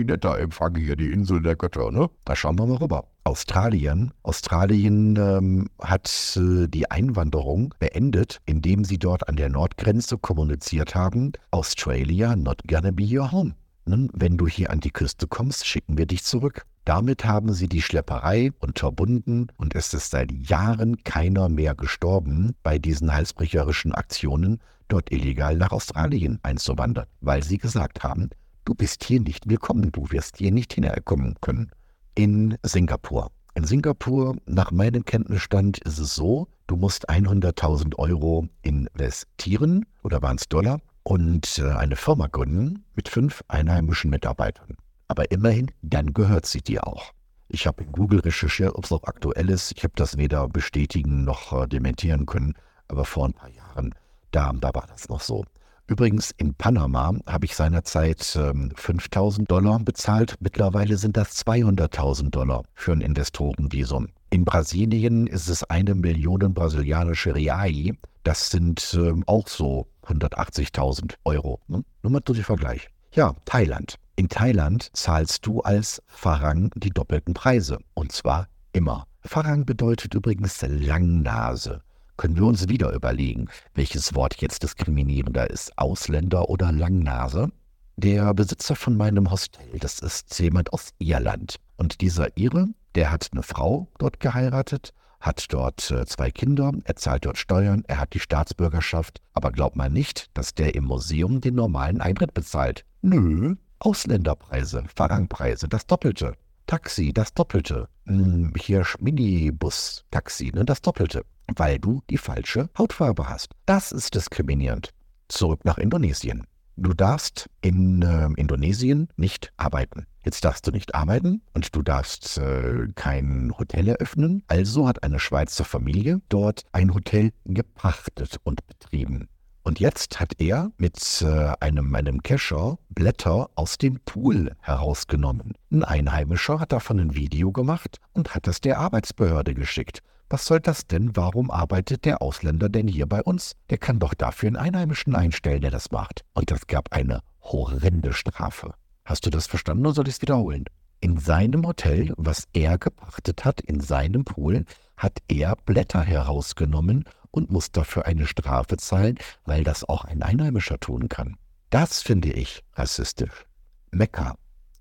netter 0.04 0.40
Empfang 0.40 0.76
hier, 0.76 0.96
die 0.96 1.12
Insel 1.12 1.42
der 1.42 1.56
Götter, 1.56 1.92
ne? 1.92 2.10
Da 2.26 2.36
schauen 2.36 2.58
wir 2.58 2.66
mal 2.66 2.78
rüber. 2.78 3.06
Australien. 3.24 4.12
Australien 4.24 5.16
ähm, 5.18 5.70
hat 5.80 6.38
äh, 6.38 6.68
die 6.68 6.90
Einwanderung 6.92 7.74
beendet, 7.80 8.40
indem 8.46 8.84
sie 8.86 9.00
dort 9.00 9.28
an 9.30 9.36
der 9.36 9.50
Nordgrenze 9.50 10.18
kommuniziert 10.18 10.96
haben. 10.96 11.34
Australia 11.52 12.36
not 12.36 12.62
gonna 12.68 12.92
be 12.92 13.04
your 13.04 13.32
home. 13.32 13.56
Wenn 13.88 14.38
du 14.38 14.48
hier 14.48 14.72
an 14.72 14.80
die 14.80 14.92
Küste 14.92 15.28
kommst, 15.28 15.68
schicken 15.68 15.98
wir 15.98 16.08
dich 16.08 16.24
zurück. 16.24 16.66
Damit 16.86 17.24
haben 17.26 17.54
sie 17.54 17.68
die 17.68 17.82
Schlepperei 17.82 18.52
unterbunden 18.60 19.52
und 19.58 19.76
es 19.76 19.94
ist 19.94 20.12
seit 20.12 20.32
Jahren 20.32 21.04
keiner 21.04 21.50
mehr 21.50 21.76
gestorben 21.76 22.56
bei 22.64 22.80
diesen 22.80 23.14
halsbrecherischen 23.14 23.94
Aktionen, 23.94 24.60
dort 24.88 25.12
illegal 25.12 25.56
nach 25.56 25.72
Australien 25.72 26.40
einzuwandern, 26.44 27.06
weil 27.22 27.44
sie 27.44 27.58
gesagt 27.58 28.04
haben, 28.04 28.30
du 28.66 28.74
bist 28.74 29.04
hier 29.04 29.20
nicht 29.20 29.50
willkommen, 29.50 29.92
du 29.92 30.10
wirst 30.12 30.38
hier 30.38 30.52
nicht 30.52 30.74
hinkommen 30.74 31.36
können. 31.42 31.72
In 32.16 32.58
Singapur. 32.64 33.32
In 33.56 33.66
Singapur, 33.66 34.36
nach 34.46 34.72
meinem 34.72 35.06
Kenntnisstand, 35.06 35.78
ist 35.80 36.00
es 36.00 36.16
so, 36.16 36.48
du 36.68 36.76
musst 36.76 37.10
100.000 37.10 37.96
Euro 37.98 38.48
investieren, 38.64 39.86
oder 40.04 40.22
waren 40.22 40.38
es 40.38 40.48
Dollar, 40.50 40.82
und 41.06 41.60
äh, 41.60 41.72
eine 41.72 41.96
Firma 41.96 42.28
gründen 42.28 42.84
mit 42.96 43.10
fünf 43.10 43.44
einheimischen 43.48 44.10
Mitarbeitern. 44.10 44.76
Aber 45.08 45.30
immerhin, 45.32 45.72
dann 45.84 46.14
gehört 46.14 46.48
sie 46.48 46.62
dir 46.62 46.88
auch. 46.88 47.14
Ich 47.48 47.68
habe 47.68 47.84
in 47.84 47.92
Google 47.92 48.20
recherchiert, 48.22 48.74
ob 48.76 48.86
es 48.86 48.90
noch 48.90 49.04
aktuell 49.04 49.52
ist. 49.52 49.72
Ich 49.78 49.84
habe 49.84 49.94
das 49.96 50.18
weder 50.18 50.48
bestätigen 50.50 51.24
noch 51.24 51.54
äh, 51.54 51.68
dementieren 51.68 52.26
können. 52.26 52.56
Aber 52.88 53.06
vor 53.06 53.28
ein 53.28 53.34
paar 53.34 53.50
Jahren, 53.50 53.94
da, 54.32 54.52
da 54.54 54.74
war 54.74 54.88
das 54.88 55.08
noch 55.08 55.22
so. 55.22 55.46
Übrigens, 55.88 56.32
in 56.32 56.56
Panama 56.56 57.14
habe 57.28 57.46
ich 57.46 57.56
seinerzeit 57.56 58.36
ähm, 58.36 58.72
5000 58.76 59.50
Dollar 59.50 59.80
bezahlt. 59.80 60.36
Mittlerweile 60.40 60.98
sind 60.98 61.18
das 61.18 61.46
200.000 61.46 62.32
Dollar 62.32 62.64
für 62.74 62.94
ein 62.94 63.02
Investorenvisum. 63.02 64.08
In 64.32 64.44
Brasilien 64.44 65.28
ist 65.28 65.50
es 65.50 65.64
eine 65.66 65.94
Million 65.94 66.56
brasilianische 66.56 67.36
Reai. 67.36 67.94
Das 68.26 68.50
sind 68.50 68.96
ähm, 68.96 69.24
auch 69.28 69.48
so 69.48 69.88
180.000 70.08 71.14
Euro. 71.26 71.62
Ne? 71.68 71.86
Nur 72.02 72.12
mal 72.12 72.22
durch 72.22 72.40
den 72.40 72.44
Vergleich. 72.44 72.90
Ja, 73.12 73.36
Thailand. 73.46 74.00
In 74.16 74.30
Thailand 74.30 74.90
zahlst 74.94 75.46
du 75.46 75.62
als 75.62 76.02
Farang 76.08 76.72
die 76.76 76.90
doppelten 76.90 77.36
Preise. 77.36 77.78
Und 77.94 78.12
zwar 78.14 78.48
immer. 78.74 79.06
Farang 79.22 79.66
bedeutet 79.68 80.16
übrigens 80.16 80.60
Langnase. 80.68 81.84
Können 82.18 82.36
wir 82.36 82.46
uns 82.46 82.68
wieder 82.68 82.94
überlegen, 82.94 83.48
welches 83.76 84.16
Wort 84.16 84.38
jetzt 84.42 84.64
diskriminierender 84.64 85.48
ist, 85.52 85.78
Ausländer 85.78 86.50
oder 86.50 86.72
Langnase? 86.72 87.52
Der 87.96 88.34
Besitzer 88.34 88.76
von 88.76 88.98
meinem 88.98 89.30
Hostel, 89.30 89.62
das 89.80 90.00
ist 90.00 90.40
jemand 90.40 90.74
aus 90.74 90.90
Irland. 90.98 91.58
Und 91.78 92.02
dieser 92.02 92.36
Ire, 92.36 92.70
der 92.96 93.12
hat 93.12 93.30
eine 93.32 93.44
Frau 93.44 93.88
dort 94.00 94.20
geheiratet 94.20 94.96
hat 95.26 95.46
dort 95.50 95.90
äh, 95.92 96.06
zwei 96.06 96.30
Kinder, 96.32 96.72
er 96.84 96.96
zahlt 96.96 97.26
dort 97.26 97.38
Steuern, 97.38 97.84
er 97.88 98.00
hat 98.00 98.14
die 98.14 98.20
Staatsbürgerschaft, 98.20 99.22
aber 99.34 99.52
glaubt 99.52 99.76
man 99.76 99.92
nicht, 99.92 100.30
dass 100.34 100.54
der 100.54 100.76
im 100.76 100.86
Museum 100.86 101.42
den 101.42 101.56
normalen 101.56 102.02
Eintritt 102.02 102.34
bezahlt. 102.34 102.86
Nö, 103.02 103.56
Ausländerpreise, 103.80 104.84
Farangpreise, 104.96 105.68
das 105.68 105.86
Doppelte. 105.88 106.34
Taxi, 106.68 107.14
das 107.14 107.34
Doppelte. 107.34 107.88
Hm, 108.06 108.54
hier 108.58 108.86
Minibus-Taxi, 109.00 110.52
ne, 110.54 110.66
das 110.66 110.82
Doppelte. 110.82 111.24
Weil 111.56 111.78
du 111.80 112.02
die 112.10 112.18
falsche 112.18 112.70
Hautfarbe 112.78 113.30
hast. 113.30 113.52
Das 113.66 113.92
ist 113.92 114.16
diskriminierend. 114.16 114.92
Zurück 115.28 115.64
nach 115.64 115.78
Indonesien. 115.78 116.46
Du 116.78 116.94
darfst 116.94 117.50
in 117.62 118.02
äh, 118.02 118.28
Indonesien 118.36 119.08
nicht 119.16 119.54
arbeiten. 119.56 120.08
Jetzt 120.26 120.44
darfst 120.44 120.68
du 120.68 120.72
nicht 120.72 120.94
arbeiten 120.94 121.42
und 121.54 121.74
du 121.74 121.82
darfst 121.82 122.38
äh, 122.38 122.88
kein 122.96 123.54
Hotel 123.58 123.88
eröffnen. 123.88 124.44
Also 124.48 124.88
hat 124.88 125.02
eine 125.04 125.20
Schweizer 125.20 125.64
Familie 125.64 126.20
dort 126.28 126.64
ein 126.74 126.94
Hotel 126.94 127.32
gepachtet 127.46 128.38
und 128.44 128.66
betrieben. 128.68 129.30
Und 129.64 129.80
jetzt 129.80 130.20
hat 130.20 130.34
er 130.40 130.72
mit 130.78 131.22
äh, 131.22 131.54
einem, 131.60 131.96
einem 131.96 132.22
Kescher 132.22 132.78
Blätter 132.90 133.50
aus 133.56 133.78
dem 133.78 134.00
Pool 134.06 134.52
herausgenommen. 134.60 135.54
Ein 135.72 135.84
Einheimischer 135.84 136.60
hat 136.60 136.72
davon 136.72 137.00
ein 137.00 137.16
Video 137.16 137.52
gemacht 137.52 138.00
und 138.14 138.36
hat 138.36 138.48
es 138.48 138.62
der 138.62 138.80
Arbeitsbehörde 138.80 139.54
geschickt. 139.54 140.02
Was 140.30 140.46
soll 140.46 140.60
das 140.60 140.88
denn? 140.88 141.16
Warum 141.16 141.52
arbeitet 141.52 142.04
der 142.06 142.22
Ausländer 142.22 142.68
denn 142.68 142.88
hier 142.88 143.06
bei 143.06 143.22
uns? 143.22 143.56
Der 143.70 143.78
kann 143.78 144.00
doch 144.00 144.16
dafür 144.16 144.48
einen 144.48 144.56
Einheimischen 144.56 145.16
einstellen, 145.16 145.62
der 145.62 145.72
das 145.72 145.92
macht. 145.92 146.26
Und 146.34 146.50
das 146.50 146.66
gab 146.66 146.92
eine 146.94 147.22
horrende 147.42 148.12
Strafe. 148.12 148.74
Hast 149.04 149.26
du 149.26 149.30
das 149.30 149.46
verstanden 149.46 149.86
oder 149.86 149.96
soll 149.96 150.08
ich 150.08 150.16
es 150.16 150.22
wiederholen? 150.22 150.66
In 151.00 151.20
seinem 151.20 151.68
Hotel, 151.68 152.12
was 152.18 152.48
er 152.54 152.80
gepachtet 152.80 153.46
hat, 153.46 153.62
in 153.62 153.80
seinem 153.80 154.26
Pool, 154.26 154.66
hat 154.98 155.20
er 155.28 155.56
Blätter 155.58 156.02
herausgenommen 156.02 157.04
und 157.30 157.52
muss 157.52 157.72
dafür 157.72 158.06
eine 158.06 158.26
Strafe 158.26 158.78
zahlen, 158.78 159.20
weil 159.44 159.64
das 159.64 159.88
auch 159.88 160.06
ein 160.06 160.24
Einheimischer 160.24 160.80
tun 160.80 161.08
kann. 161.08 161.38
Das 161.70 162.02
finde 162.02 162.32
ich 162.32 162.64
rassistisch. 162.74 163.46
Mekka. 163.92 164.36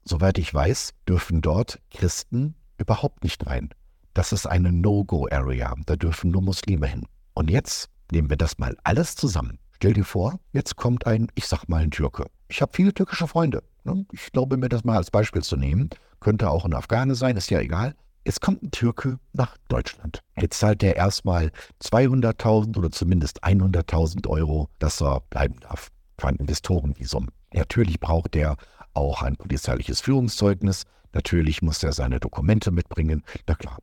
Soweit 0.04 0.38
ich 0.38 0.54
weiß, 0.54 0.94
dürfen 1.06 1.42
dort 1.42 1.80
Christen 1.90 2.54
überhaupt 2.78 3.24
nicht 3.24 3.46
rein. 3.46 3.70
Das 4.14 4.32
ist 4.32 4.46
eine 4.46 4.70
No-Go-Area. 4.70 5.74
Da 5.86 5.96
dürfen 5.96 6.30
nur 6.30 6.40
Muslime 6.40 6.86
hin. 6.86 7.02
Und 7.34 7.50
jetzt 7.50 7.88
nehmen 8.12 8.30
wir 8.30 8.36
das 8.36 8.58
mal 8.58 8.76
alles 8.84 9.16
zusammen. 9.16 9.58
Stell 9.72 9.92
dir 9.92 10.04
vor, 10.04 10.38
jetzt 10.52 10.76
kommt 10.76 11.04
ein, 11.06 11.26
ich 11.34 11.46
sag 11.46 11.68
mal, 11.68 11.82
ein 11.82 11.90
Türke. 11.90 12.26
Ich 12.48 12.62
habe 12.62 12.72
viele 12.72 12.94
türkische 12.94 13.26
Freunde. 13.26 13.64
Ne? 13.82 14.06
Ich 14.12 14.30
glaube, 14.30 14.56
mir 14.56 14.68
das 14.68 14.84
mal 14.84 14.96
als 14.96 15.10
Beispiel 15.10 15.42
zu 15.42 15.56
nehmen. 15.56 15.90
Könnte 16.20 16.48
auch 16.48 16.64
ein 16.64 16.74
Afghane 16.74 17.16
sein, 17.16 17.36
ist 17.36 17.50
ja 17.50 17.58
egal. 17.58 17.96
Es 18.22 18.38
kommt 18.38 18.62
ein 18.62 18.70
Türke 18.70 19.18
nach 19.32 19.56
Deutschland. 19.68 20.20
Jetzt 20.40 20.60
zahlt 20.60 20.84
er 20.84 20.94
erstmal 20.94 21.50
200.000 21.82 22.78
oder 22.78 22.92
zumindest 22.92 23.42
100.000 23.42 24.28
Euro, 24.28 24.68
dass 24.78 25.02
er 25.02 25.22
bleiben 25.28 25.58
darf. 25.60 25.88
Für 26.18 26.28
ein 26.28 26.36
Investorenvisum. 26.36 27.28
Natürlich 27.52 27.98
braucht 27.98 28.36
er 28.36 28.56
auch 28.94 29.22
ein 29.22 29.36
polizeiliches 29.36 30.00
Führungszeugnis. 30.00 30.84
Natürlich 31.12 31.62
muss 31.62 31.82
er 31.82 31.92
seine 31.92 32.20
Dokumente 32.20 32.70
mitbringen. 32.70 33.24
Na 33.48 33.56
klar. 33.56 33.78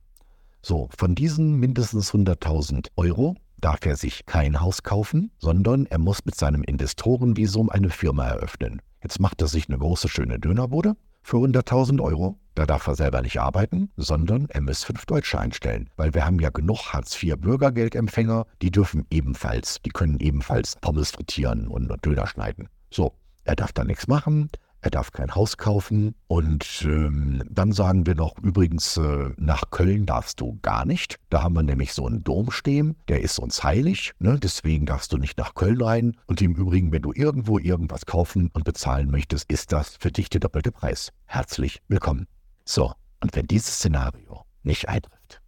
So, 0.64 0.88
von 0.96 1.16
diesen 1.16 1.58
mindestens 1.58 2.12
100.000 2.12 2.88
Euro 2.94 3.34
darf 3.60 3.84
er 3.84 3.96
sich 3.96 4.26
kein 4.26 4.60
Haus 4.60 4.84
kaufen, 4.84 5.32
sondern 5.38 5.86
er 5.86 5.98
muss 5.98 6.24
mit 6.24 6.36
seinem 6.36 6.62
Investorenvisum 6.62 7.68
eine 7.68 7.90
Firma 7.90 8.28
eröffnen. 8.28 8.80
Jetzt 9.02 9.18
macht 9.18 9.40
er 9.40 9.48
sich 9.48 9.68
eine 9.68 9.78
große, 9.78 10.08
schöne 10.08 10.38
Dönerbude 10.38 10.94
für 11.24 11.38
100.000 11.38 12.00
Euro. 12.00 12.38
Da 12.54 12.64
darf 12.64 12.86
er 12.86 12.94
selber 12.94 13.22
nicht 13.22 13.40
arbeiten, 13.40 13.90
sondern 13.96 14.46
er 14.50 14.60
muss 14.60 14.84
fünf 14.84 15.04
Deutsche 15.06 15.40
einstellen. 15.40 15.90
Weil 15.96 16.14
wir 16.14 16.24
haben 16.24 16.38
ja 16.38 16.50
genug 16.50 16.92
Hartz-IV-Bürgergeldempfänger, 16.92 18.46
die 18.60 18.70
dürfen 18.70 19.04
ebenfalls, 19.10 19.80
die 19.84 19.90
können 19.90 20.20
ebenfalls 20.20 20.76
Pommes 20.80 21.10
frittieren 21.10 21.66
und 21.66 21.90
Döner 22.04 22.28
schneiden. 22.28 22.68
So, 22.90 23.14
er 23.44 23.56
darf 23.56 23.72
da 23.72 23.82
nichts 23.82 24.06
machen, 24.06 24.48
er 24.82 24.90
darf 24.90 25.12
kein 25.12 25.34
Haus 25.34 25.56
kaufen 25.56 26.16
und 26.26 26.82
ähm, 26.84 27.42
dann 27.48 27.70
sagen 27.70 28.04
wir 28.04 28.16
noch, 28.16 28.36
übrigens, 28.42 28.96
äh, 28.96 29.30
nach 29.36 29.70
Köln 29.70 30.06
darfst 30.06 30.40
du 30.40 30.58
gar 30.60 30.84
nicht. 30.84 31.16
Da 31.30 31.42
haben 31.42 31.54
wir 31.54 31.62
nämlich 31.62 31.92
so 31.92 32.04
einen 32.04 32.24
Dom 32.24 32.50
stehen, 32.50 32.96
der 33.06 33.20
ist 33.20 33.38
uns 33.38 33.62
heilig, 33.62 34.12
ne? 34.18 34.38
deswegen 34.42 34.84
darfst 34.84 35.12
du 35.12 35.18
nicht 35.18 35.38
nach 35.38 35.54
Köln 35.54 35.80
rein. 35.80 36.16
Und 36.26 36.42
im 36.42 36.56
Übrigen, 36.56 36.90
wenn 36.90 37.02
du 37.02 37.12
irgendwo 37.14 37.60
irgendwas 37.60 38.06
kaufen 38.06 38.50
und 38.52 38.64
bezahlen 38.64 39.08
möchtest, 39.08 39.50
ist 39.52 39.70
das 39.70 39.96
für 40.00 40.10
dich 40.10 40.28
der 40.30 40.40
doppelte 40.40 40.72
Preis. 40.72 41.12
Herzlich 41.26 41.80
willkommen. 41.86 42.26
So, 42.64 42.92
und 43.20 43.36
wenn 43.36 43.46
dieses 43.46 43.76
Szenario 43.76 44.44
nicht 44.64 44.88
eintrifft, 44.88 45.40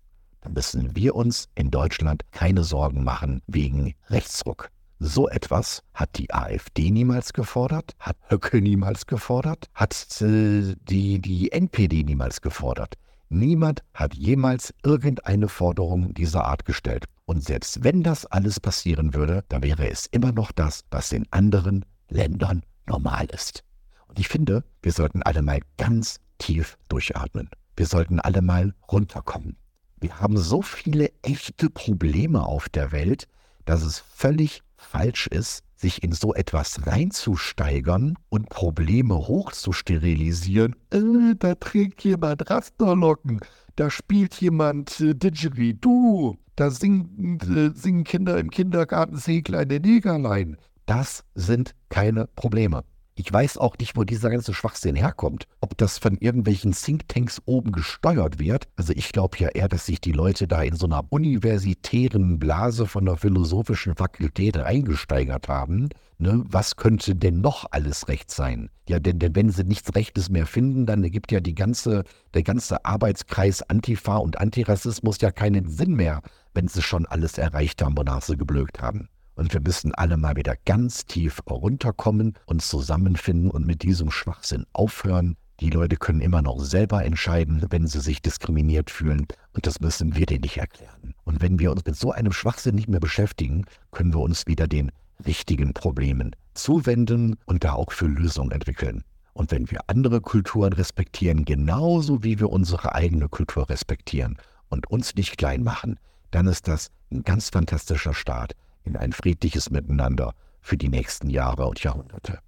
dann 0.42 0.52
müssen 0.52 0.94
wir 0.94 1.16
uns 1.16 1.48
in 1.56 1.72
Deutschland 1.72 2.22
keine 2.30 2.62
Sorgen 2.62 3.02
machen 3.02 3.42
wegen 3.48 3.94
Rechtsruck. 4.10 4.70
So 5.06 5.28
etwas 5.28 5.82
hat 5.92 6.16
die 6.16 6.32
AfD 6.32 6.90
niemals 6.90 7.34
gefordert, 7.34 7.94
hat 7.98 8.16
Höcke 8.30 8.62
niemals 8.62 9.06
gefordert, 9.06 9.68
hat 9.74 9.92
äh, 10.22 10.74
die, 10.88 11.20
die 11.20 11.52
NPD 11.52 12.04
niemals 12.04 12.40
gefordert. 12.40 12.94
Niemand 13.28 13.82
hat 13.92 14.14
jemals 14.14 14.72
irgendeine 14.82 15.48
Forderung 15.48 16.14
dieser 16.14 16.46
Art 16.46 16.64
gestellt. 16.64 17.04
Und 17.26 17.44
selbst 17.44 17.84
wenn 17.84 18.02
das 18.02 18.24
alles 18.24 18.60
passieren 18.60 19.12
würde, 19.12 19.44
dann 19.50 19.62
wäre 19.62 19.90
es 19.90 20.06
immer 20.06 20.32
noch 20.32 20.52
das, 20.52 20.86
was 20.90 21.12
in 21.12 21.26
anderen 21.32 21.84
Ländern 22.08 22.62
normal 22.86 23.26
ist. 23.26 23.62
Und 24.06 24.18
ich 24.18 24.28
finde, 24.28 24.64
wir 24.80 24.92
sollten 24.92 25.22
alle 25.22 25.42
mal 25.42 25.60
ganz 25.76 26.18
tief 26.38 26.78
durchatmen. 26.88 27.50
Wir 27.76 27.84
sollten 27.84 28.20
alle 28.20 28.40
mal 28.40 28.72
runterkommen. 28.90 29.58
Wir 30.00 30.18
haben 30.18 30.38
so 30.38 30.62
viele 30.62 31.12
echte 31.20 31.68
Probleme 31.68 32.46
auf 32.46 32.70
der 32.70 32.90
Welt, 32.90 33.28
dass 33.66 33.82
es 33.82 33.98
völlig 33.98 34.62
falsch 34.84 35.26
ist, 35.26 35.64
sich 35.76 36.02
in 36.02 36.12
so 36.12 36.34
etwas 36.34 36.86
reinzusteigern 36.86 38.16
und 38.28 38.48
Probleme 38.48 39.16
hochzusterilisieren. 39.16 40.76
Äh, 40.90 41.34
da 41.38 41.54
trägt 41.56 42.04
jemand 42.04 42.48
Rasterlocken, 42.50 43.40
da 43.76 43.90
spielt 43.90 44.40
jemand 44.40 45.00
äh, 45.00 45.14
Didgeridoo, 45.14 46.36
da 46.56 46.70
singen, 46.70 47.40
äh, 47.40 47.76
singen 47.76 48.04
Kinder 48.04 48.38
im 48.38 48.50
Kindergarten 48.50 49.16
See 49.16 49.42
kleine 49.42 49.80
Negerlein. 49.80 50.56
Das 50.86 51.24
sind 51.34 51.74
keine 51.88 52.28
Probleme. 52.28 52.84
Ich 53.16 53.32
weiß 53.32 53.58
auch 53.58 53.78
nicht, 53.78 53.96
wo 53.96 54.02
dieser 54.02 54.28
ganze 54.28 54.52
Schwachsinn 54.54 54.96
herkommt. 54.96 55.46
Ob 55.60 55.78
das 55.78 55.98
von 55.98 56.18
irgendwelchen 56.18 56.72
Thinktanks 56.72 57.40
oben 57.44 57.70
gesteuert 57.70 58.40
wird. 58.40 58.66
Also 58.74 58.92
ich 58.92 59.12
glaube 59.12 59.38
ja 59.38 59.48
eher, 59.48 59.68
dass 59.68 59.86
sich 59.86 60.00
die 60.00 60.10
Leute 60.10 60.48
da 60.48 60.62
in 60.62 60.74
so 60.74 60.86
einer 60.86 61.04
universitären 61.10 62.40
Blase 62.40 62.86
von 62.86 63.04
der 63.04 63.16
philosophischen 63.16 63.94
Fakultät 63.94 64.56
eingesteigert 64.56 65.46
haben. 65.46 65.90
Ne? 66.18 66.42
Was 66.48 66.74
könnte 66.74 67.14
denn 67.14 67.40
noch 67.40 67.66
alles 67.70 68.08
recht 68.08 68.32
sein? 68.32 68.68
Ja, 68.88 68.98
denn, 68.98 69.20
denn 69.20 69.36
wenn 69.36 69.50
sie 69.50 69.62
nichts 69.62 69.94
Rechtes 69.94 70.28
mehr 70.28 70.46
finden, 70.46 70.84
dann 70.84 71.04
ergibt 71.04 71.30
ja 71.30 71.38
die 71.38 71.54
ganze, 71.54 72.02
der 72.34 72.42
ganze 72.42 72.84
Arbeitskreis 72.84 73.62
Antifa 73.62 74.16
und 74.16 74.40
Antirassismus 74.40 75.20
ja 75.20 75.30
keinen 75.30 75.68
Sinn 75.68 75.94
mehr, 75.94 76.20
wenn 76.52 76.66
sie 76.66 76.82
schon 76.82 77.06
alles 77.06 77.38
erreicht 77.38 77.80
haben, 77.80 77.96
wonach 77.96 78.22
sie 78.22 78.36
geblökt 78.36 78.82
haben. 78.82 79.08
Und 79.36 79.52
wir 79.52 79.60
müssen 79.60 79.94
alle 79.94 80.16
mal 80.16 80.36
wieder 80.36 80.54
ganz 80.64 81.06
tief 81.06 81.40
runterkommen, 81.48 82.34
uns 82.46 82.68
zusammenfinden 82.68 83.50
und 83.50 83.66
mit 83.66 83.82
diesem 83.82 84.10
Schwachsinn 84.10 84.64
aufhören. 84.72 85.36
Die 85.60 85.70
Leute 85.70 85.96
können 85.96 86.20
immer 86.20 86.42
noch 86.42 86.60
selber 86.60 87.04
entscheiden, 87.04 87.64
wenn 87.70 87.86
sie 87.86 88.00
sich 88.00 88.22
diskriminiert 88.22 88.90
fühlen. 88.90 89.26
Und 89.52 89.66
das 89.66 89.80
müssen 89.80 90.16
wir 90.16 90.26
denen 90.26 90.42
nicht 90.42 90.58
erklären. 90.58 91.14
Und 91.24 91.40
wenn 91.40 91.58
wir 91.58 91.70
uns 91.70 91.84
mit 91.84 91.96
so 91.96 92.12
einem 92.12 92.32
Schwachsinn 92.32 92.74
nicht 92.74 92.88
mehr 92.88 93.00
beschäftigen, 93.00 93.64
können 93.90 94.12
wir 94.12 94.20
uns 94.20 94.46
wieder 94.46 94.66
den 94.66 94.90
richtigen 95.24 95.72
Problemen 95.74 96.34
zuwenden 96.54 97.36
und 97.46 97.64
da 97.64 97.74
auch 97.74 97.92
für 97.92 98.06
Lösungen 98.06 98.50
entwickeln. 98.50 99.04
Und 99.32 99.50
wenn 99.50 99.70
wir 99.70 99.80
andere 99.88 100.20
Kulturen 100.20 100.72
respektieren, 100.72 101.44
genauso 101.44 102.22
wie 102.22 102.38
wir 102.38 102.50
unsere 102.50 102.94
eigene 102.94 103.28
Kultur 103.28 103.68
respektieren 103.68 104.38
und 104.68 104.88
uns 104.90 105.14
nicht 105.16 105.38
klein 105.38 105.62
machen, 105.64 105.98
dann 106.30 106.46
ist 106.46 106.68
das 106.68 106.90
ein 107.10 107.22
ganz 107.22 107.50
fantastischer 107.50 108.14
Start 108.14 108.54
in 108.84 108.96
ein 108.96 109.12
friedliches 109.12 109.70
Miteinander 109.70 110.34
für 110.60 110.76
die 110.76 110.88
nächsten 110.88 111.30
Jahre 111.30 111.66
und 111.66 111.82
Jahrhunderte. 111.82 112.38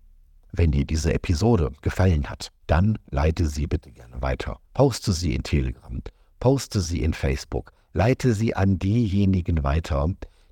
Wenn 0.53 0.71
dir 0.71 0.87
diese 0.87 1.13
Episode 1.13 1.71
gefallen 1.83 2.31
hat, 2.31 2.51
dann 2.67 2.99
leite 3.11 3.47
sie 3.47 3.67
bitte 3.67 3.91
gerne 3.91 4.23
weiter. 4.23 4.59
Poste 4.75 5.13
sie 5.13 5.35
in 5.35 5.43
Telegram, 5.43 6.01
poste 6.41 6.81
sie 6.81 7.03
in 7.03 7.13
Facebook, 7.13 7.73
leite 7.93 8.33
sie 8.33 8.55
an 8.55 8.79
diejenigen 8.79 9.65
weiter, 9.65 10.09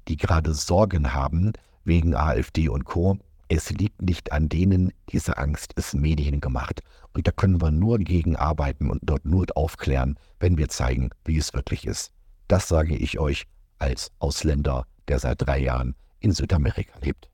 die 0.09 0.17
gerade 0.17 0.53
Sorgen 0.53 1.15
haben 1.15 1.53
wegen 1.85 2.15
AfD 2.15 2.69
und 2.69 2.85
Co. 2.85 3.17
Es 3.49 3.71
liegt 3.71 4.03
nicht 4.03 4.33
an 4.33 4.49
denen, 4.49 4.93
diese 5.11 5.39
Angst 5.39 5.73
ist 5.75 5.95
mediengemacht. 5.95 6.81
Und 7.13 7.27
da 7.27 7.31
können 7.31 7.61
wir 7.63 7.71
nur 7.71 7.99
gegen 7.99 8.37
arbeiten 8.37 8.91
und 8.91 9.01
dort 9.05 9.25
nur 9.25 9.47
aufklären, 9.55 10.19
wenn 10.41 10.59
wir 10.59 10.69
zeigen, 10.69 11.11
wie 11.25 11.39
es 11.39 11.55
wirklich 11.55 11.87
ist. 11.87 12.13
Das 12.49 12.69
sage 12.69 12.97
ich 12.97 13.19
euch 13.19 13.47
als 13.79 14.11
Ausländer 14.19 14.87
der 15.09 15.19
seit 15.19 15.47
drei 15.47 15.59
Jahren 15.59 15.95
in 16.21 16.33
Südamerika 16.33 16.99
lebt. 17.01 17.29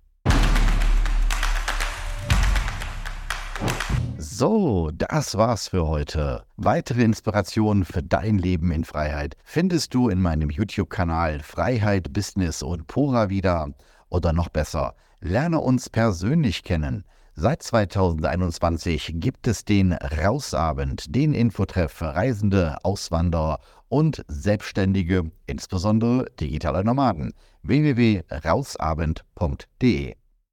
So, 4.19 4.91
das 4.93 5.37
war's 5.37 5.69
für 5.69 5.87
heute. 5.87 6.45
Weitere 6.57 7.03
Inspirationen 7.03 7.85
für 7.85 8.03
dein 8.03 8.39
Leben 8.39 8.71
in 8.71 8.85
Freiheit 8.85 9.37
findest 9.45 9.95
du 9.95 10.09
in 10.09 10.21
meinem 10.21 10.51
YouTube-Kanal 10.51 11.41
Freiheit, 11.41 12.13
Business 12.13 12.63
und 12.63 12.87
Pura 12.87 13.31
wieder. 13.31 13.69
Oder 14.09 14.33
noch 14.33 14.49
besser, 14.49 14.95
lerne 15.21 15.61
uns 15.61 15.89
persönlich 15.89 16.65
kennen. 16.65 17.05
Seit 17.35 17.63
2021 17.63 19.13
gibt 19.15 19.47
es 19.47 19.65
den 19.65 19.93
Rausabend, 19.93 21.15
den 21.15 21.33
Infotreff 21.33 21.93
für 21.93 22.15
Reisende, 22.15 22.77
Auswanderer 22.83 23.61
und 23.89 24.25
Selbstständige, 24.29 25.31
insbesondere 25.47 26.27
digitale 26.39 26.85
Nomaden. 26.85 27.33
www.rausabend.de 27.67 30.15